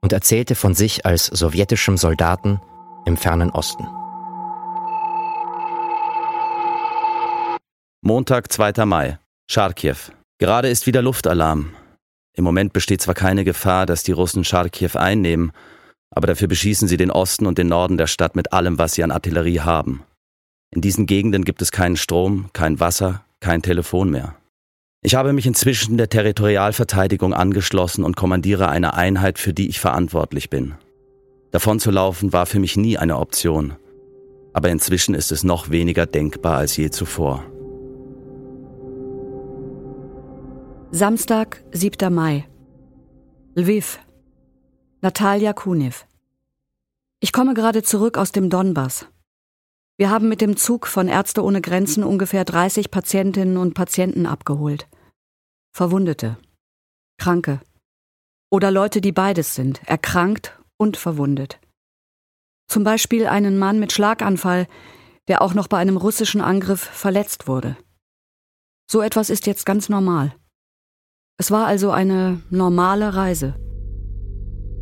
[0.00, 2.60] und erzählte von sich als sowjetischem Soldaten
[3.06, 3.86] im fernen Osten.
[8.00, 8.84] Montag, 2.
[8.84, 9.18] Mai,
[9.50, 9.96] Charkiw.
[10.38, 11.74] Gerade ist wieder Luftalarm.
[12.34, 15.52] Im Moment besteht zwar keine Gefahr, dass die Russen Charkiw einnehmen,
[16.14, 19.02] aber dafür beschießen sie den Osten und den Norden der Stadt mit allem, was sie
[19.02, 20.02] an Artillerie haben.
[20.70, 24.34] In diesen Gegenden gibt es keinen Strom, kein Wasser, kein Telefon mehr.
[25.02, 30.50] Ich habe mich inzwischen der Territorialverteidigung angeschlossen und kommandiere eine Einheit, für die ich verantwortlich
[30.50, 30.74] bin.
[31.50, 33.74] Davon zu laufen war für mich nie eine Option,
[34.54, 37.44] aber inzwischen ist es noch weniger denkbar als je zuvor.
[40.90, 42.12] Samstag, 7.
[42.12, 42.46] Mai.
[43.54, 43.98] Lviv,
[45.04, 46.06] Natalia Kunev.
[47.20, 49.06] Ich komme gerade zurück aus dem Donbass.
[49.98, 54.88] Wir haben mit dem Zug von Ärzte ohne Grenzen ungefähr 30 Patientinnen und Patienten abgeholt.
[55.76, 56.38] Verwundete,
[57.18, 57.60] Kranke
[58.50, 61.60] oder Leute, die beides sind, erkrankt und verwundet.
[62.66, 64.66] Zum Beispiel einen Mann mit Schlaganfall,
[65.28, 67.76] der auch noch bei einem russischen Angriff verletzt wurde.
[68.90, 70.34] So etwas ist jetzt ganz normal.
[71.36, 73.54] Es war also eine normale Reise.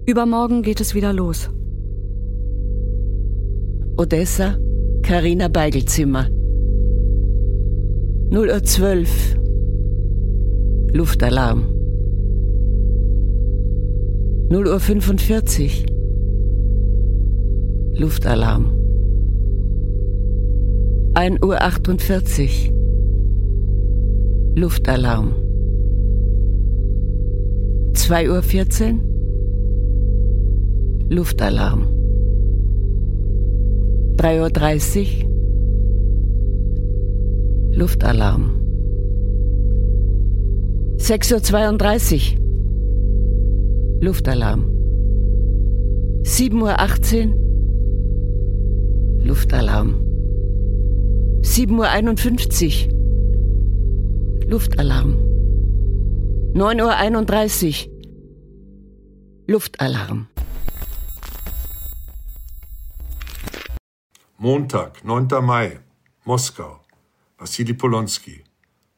[0.05, 1.49] Übermorgen geht es wieder los.
[3.97, 4.59] Odessa,
[5.03, 6.29] Karina Beigelzimmer.
[8.31, 9.37] 0 Uhr 12.
[10.93, 11.67] Luftalarm.
[14.51, 15.87] 0 Uhr 45.
[17.95, 18.73] Luftalarm.
[21.15, 22.73] 1 Uhr 48.
[24.57, 25.35] Luftalarm.
[27.95, 29.12] 2 Uhr 14.
[31.13, 31.89] Luftalarm.
[34.17, 35.31] 3.30 Uhr.
[37.77, 38.45] Luftalarm.
[40.97, 42.41] 6.32 Uhr.
[44.01, 44.63] Luftalarm.
[46.23, 47.37] 7.18 Uhr.
[49.27, 49.95] Luftalarm.
[51.43, 54.49] 7.51 Uhr.
[54.49, 55.19] Luftalarm.
[56.55, 57.93] 9.31 Uhr.
[59.47, 60.32] Luftalarm.
[64.45, 65.29] Montag, 9.
[65.41, 65.79] Mai,
[66.25, 66.81] Moskau.
[67.39, 68.43] Wassili Polonski.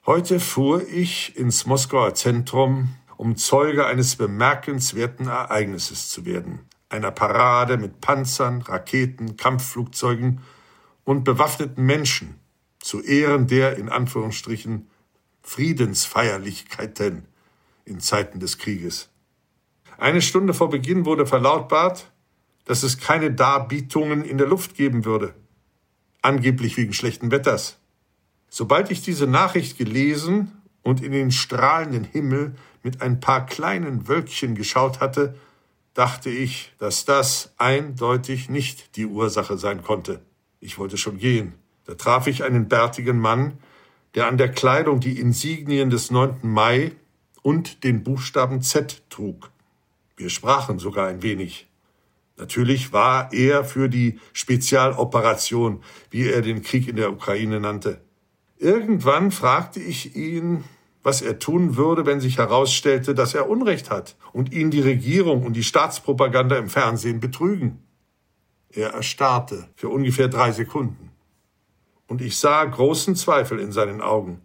[0.07, 6.61] Heute fuhr ich ins Moskauer Zentrum, um Zeuge eines bemerkenswerten Ereignisses zu werden.
[6.89, 10.41] Einer Parade mit Panzern, Raketen, Kampfflugzeugen
[11.05, 12.41] und bewaffneten Menschen
[12.79, 14.89] zu Ehren der in Anführungsstrichen
[15.43, 17.29] Friedensfeierlichkeiten
[17.85, 19.11] in Zeiten des Krieges.
[19.99, 22.14] Eine Stunde vor Beginn wurde verlautbart,
[22.65, 25.35] dass es keine Darbietungen in der Luft geben würde.
[26.23, 27.77] angeblich wegen schlechten Wetters.
[28.49, 30.53] Sobald ich diese Nachricht gelesen
[30.83, 35.35] und in den strahlenden Himmel mit ein paar kleinen Wölkchen geschaut hatte,
[35.93, 40.23] dachte ich, dass das eindeutig nicht die Ursache sein konnte.
[40.61, 41.55] Ich wollte schon gehen.
[41.85, 43.59] Da traf ich einen bärtigen Mann,
[44.15, 46.39] der an der Kleidung die Insignien des 9.
[46.43, 46.93] Mai
[47.43, 49.51] und den Buchstaben Z trug.
[50.17, 51.67] Wir sprachen sogar ein wenig.
[52.37, 58.01] Natürlich war er für die Spezialoperation, wie er den Krieg in der Ukraine nannte.
[58.59, 60.65] Irgendwann fragte ich ihn,
[61.05, 65.45] was er tun würde, wenn sich herausstellte, dass er Unrecht hat und ihn die Regierung
[65.45, 67.83] und die Staatspropaganda im Fernsehen betrügen.
[68.71, 71.11] Er erstarrte für ungefähr drei Sekunden.
[72.09, 74.41] Und ich sah großen Zweifel in seinen Augen.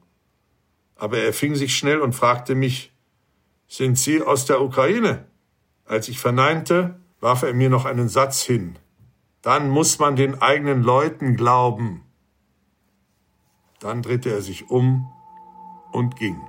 [0.96, 2.92] Aber er fing sich schnell und fragte mich,
[3.68, 5.26] sind Sie aus der Ukraine?
[5.86, 8.78] Als ich verneinte, warf er mir noch einen Satz hin.
[9.42, 12.04] Dann muss man den eigenen Leuten glauben.
[13.80, 15.10] Dann drehte er sich um
[15.92, 16.40] und ging.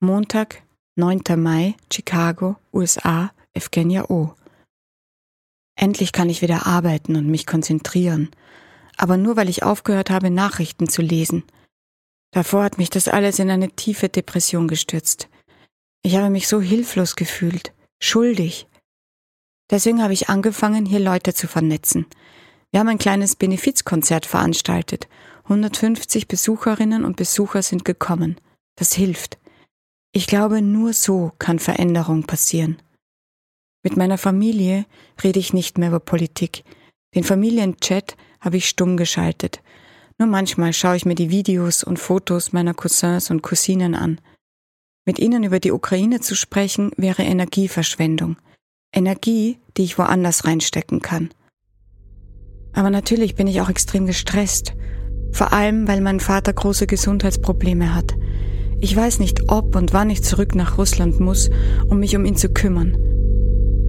[0.00, 0.62] Montag,
[0.96, 1.22] 9.
[1.36, 4.34] Mai, Chicago, USA, Evgenia O.
[5.78, 8.30] Endlich kann ich wieder arbeiten und mich konzentrieren.
[8.96, 11.44] Aber nur weil ich aufgehört habe, Nachrichten zu lesen.
[12.30, 15.28] Davor hat mich das alles in eine tiefe Depression gestürzt.
[16.06, 18.68] Ich habe mich so hilflos gefühlt, schuldig.
[19.72, 22.06] Deswegen habe ich angefangen, hier Leute zu vernetzen.
[22.70, 25.08] Wir haben ein kleines Benefizkonzert veranstaltet.
[25.46, 28.36] 150 Besucherinnen und Besucher sind gekommen.
[28.76, 29.38] Das hilft.
[30.12, 32.80] Ich glaube, nur so kann Veränderung passieren.
[33.82, 34.86] Mit meiner Familie
[35.24, 36.62] rede ich nicht mehr über Politik.
[37.16, 39.60] Den Familienchat habe ich stumm geschaltet.
[40.18, 44.20] Nur manchmal schaue ich mir die Videos und Fotos meiner Cousins und Cousinen an.
[45.06, 48.36] Mit ihnen über die Ukraine zu sprechen, wäre Energieverschwendung.
[48.92, 51.30] Energie, die ich woanders reinstecken kann.
[52.72, 54.74] Aber natürlich bin ich auch extrem gestresst.
[55.30, 58.14] Vor allem, weil mein Vater große Gesundheitsprobleme hat.
[58.80, 61.50] Ich weiß nicht, ob und wann ich zurück nach Russland muss,
[61.88, 62.96] um mich um ihn zu kümmern.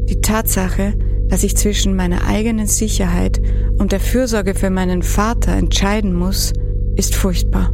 [0.08, 0.94] Die Tatsache,
[1.30, 3.42] dass ich zwischen meiner eigenen Sicherheit
[3.80, 6.54] und der Fürsorge für meinen Vater entscheiden muss,
[6.96, 7.74] ist furchtbar.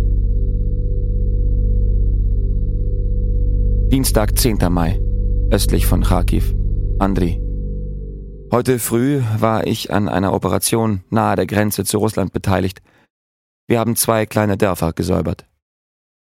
[3.94, 4.58] Dienstag, 10.
[4.72, 5.00] Mai,
[5.52, 6.56] östlich von Kharkiv.
[6.98, 7.40] Andri,
[8.52, 12.82] Heute früh war ich an einer Operation nahe der Grenze zu Russland beteiligt.
[13.68, 15.46] Wir haben zwei kleine Dörfer gesäubert.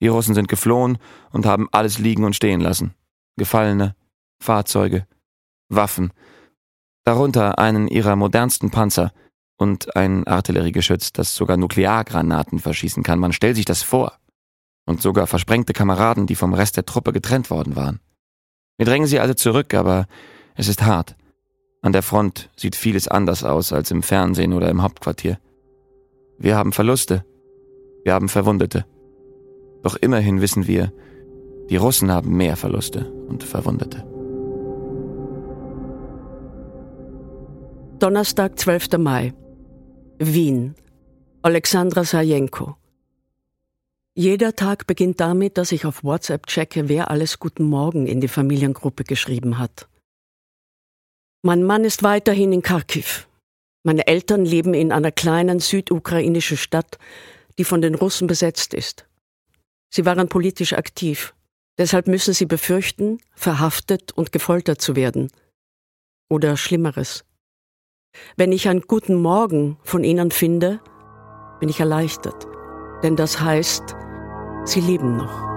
[0.03, 0.99] Die Russen sind geflohen
[1.31, 2.93] und haben alles liegen und stehen lassen.
[3.37, 3.95] Gefallene,
[4.39, 5.07] Fahrzeuge,
[5.67, 6.13] Waffen,
[7.05, 9.13] darunter einen ihrer modernsten Panzer
[9.57, 13.17] und ein Artilleriegeschütz, das sogar Nukleargranaten verschießen kann.
[13.17, 14.19] Man stellt sich das vor.
[14.85, 17.99] Und sogar versprengte Kameraden, die vom Rest der Truppe getrennt worden waren.
[18.77, 20.07] Wir drängen sie also zurück, aber
[20.55, 21.15] es ist hart.
[21.81, 25.37] An der Front sieht vieles anders aus als im Fernsehen oder im Hauptquartier.
[26.37, 27.25] Wir haben Verluste.
[28.03, 28.85] Wir haben Verwundete.
[29.83, 30.91] Doch immerhin wissen wir,
[31.69, 34.05] die Russen haben mehr Verluste und Verwundete.
[37.99, 38.97] Donnerstag, 12.
[38.97, 39.33] Mai.
[40.19, 40.75] Wien.
[41.41, 42.75] Alexandra Sajenko.
[44.15, 48.27] Jeder Tag beginnt damit, dass ich auf WhatsApp checke, wer alles Guten Morgen in die
[48.27, 49.87] Familiengruppe geschrieben hat.
[51.41, 53.27] Mein Mann ist weiterhin in Kharkiv.
[53.83, 56.99] Meine Eltern leben in einer kleinen südukrainischen Stadt,
[57.57, 59.07] die von den Russen besetzt ist.
[59.91, 61.33] Sie waren politisch aktiv.
[61.79, 65.31] Deshalb müssen sie befürchten, verhaftet und gefoltert zu werden.
[66.29, 67.25] Oder Schlimmeres.
[68.37, 70.81] Wenn ich einen guten Morgen von ihnen finde,
[71.59, 72.45] bin ich erleichtert.
[73.01, 73.95] Denn das heißt,
[74.65, 75.53] sie leben noch.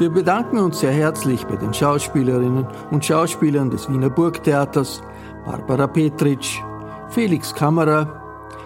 [0.00, 5.02] Wir bedanken uns sehr herzlich bei den Schauspielerinnen und Schauspielern des Wiener Burgtheaters,
[5.44, 6.62] Barbara Petritsch,
[7.10, 8.08] Felix Kammerer,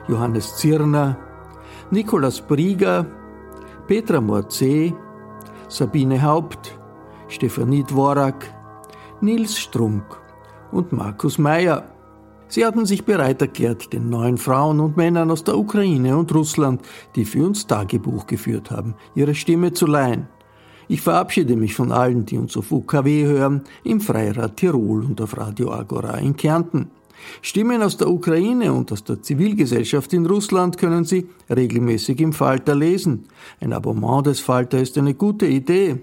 [0.07, 1.17] Johannes Zirner,
[1.91, 3.07] Nikolaus Brieger,
[3.87, 4.95] Petra Morzee,
[5.69, 6.79] Sabine Haupt,
[7.29, 8.51] Stefanie Dvorak,
[9.21, 10.05] Nils Strunk
[10.73, 11.85] und Markus Meyer.
[12.49, 16.81] Sie hatten sich bereit erklärt, den neuen Frauen und Männern aus der Ukraine und Russland,
[17.15, 20.29] die für uns Tagebuch geführt haben, ihre Stimme zu leihen.
[20.89, 25.37] Ich verabschiede mich von allen, die uns auf UKW hören, im Freirad Tirol und auf
[25.37, 26.91] Radio Agora in Kärnten.
[27.43, 32.75] Stimmen aus der Ukraine und aus der Zivilgesellschaft in Russland können Sie regelmäßig im Falter
[32.75, 33.27] lesen.
[33.61, 35.97] Ein Abonnement des Falter ist eine gute Idee.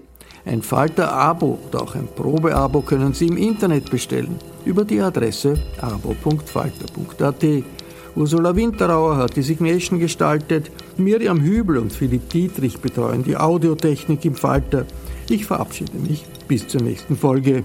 [0.44, 7.44] Ein Falter-Abo oder auch ein Probeabo können Sie im Internet bestellen über die Adresse abo.falter.at.
[8.14, 14.34] Ursula Winterauer hat die Signation gestaltet, Miriam Hübel und Philipp Dietrich betreuen die Audiotechnik im
[14.34, 14.84] Falter.
[15.30, 17.64] Ich verabschiede mich bis zur nächsten Folge.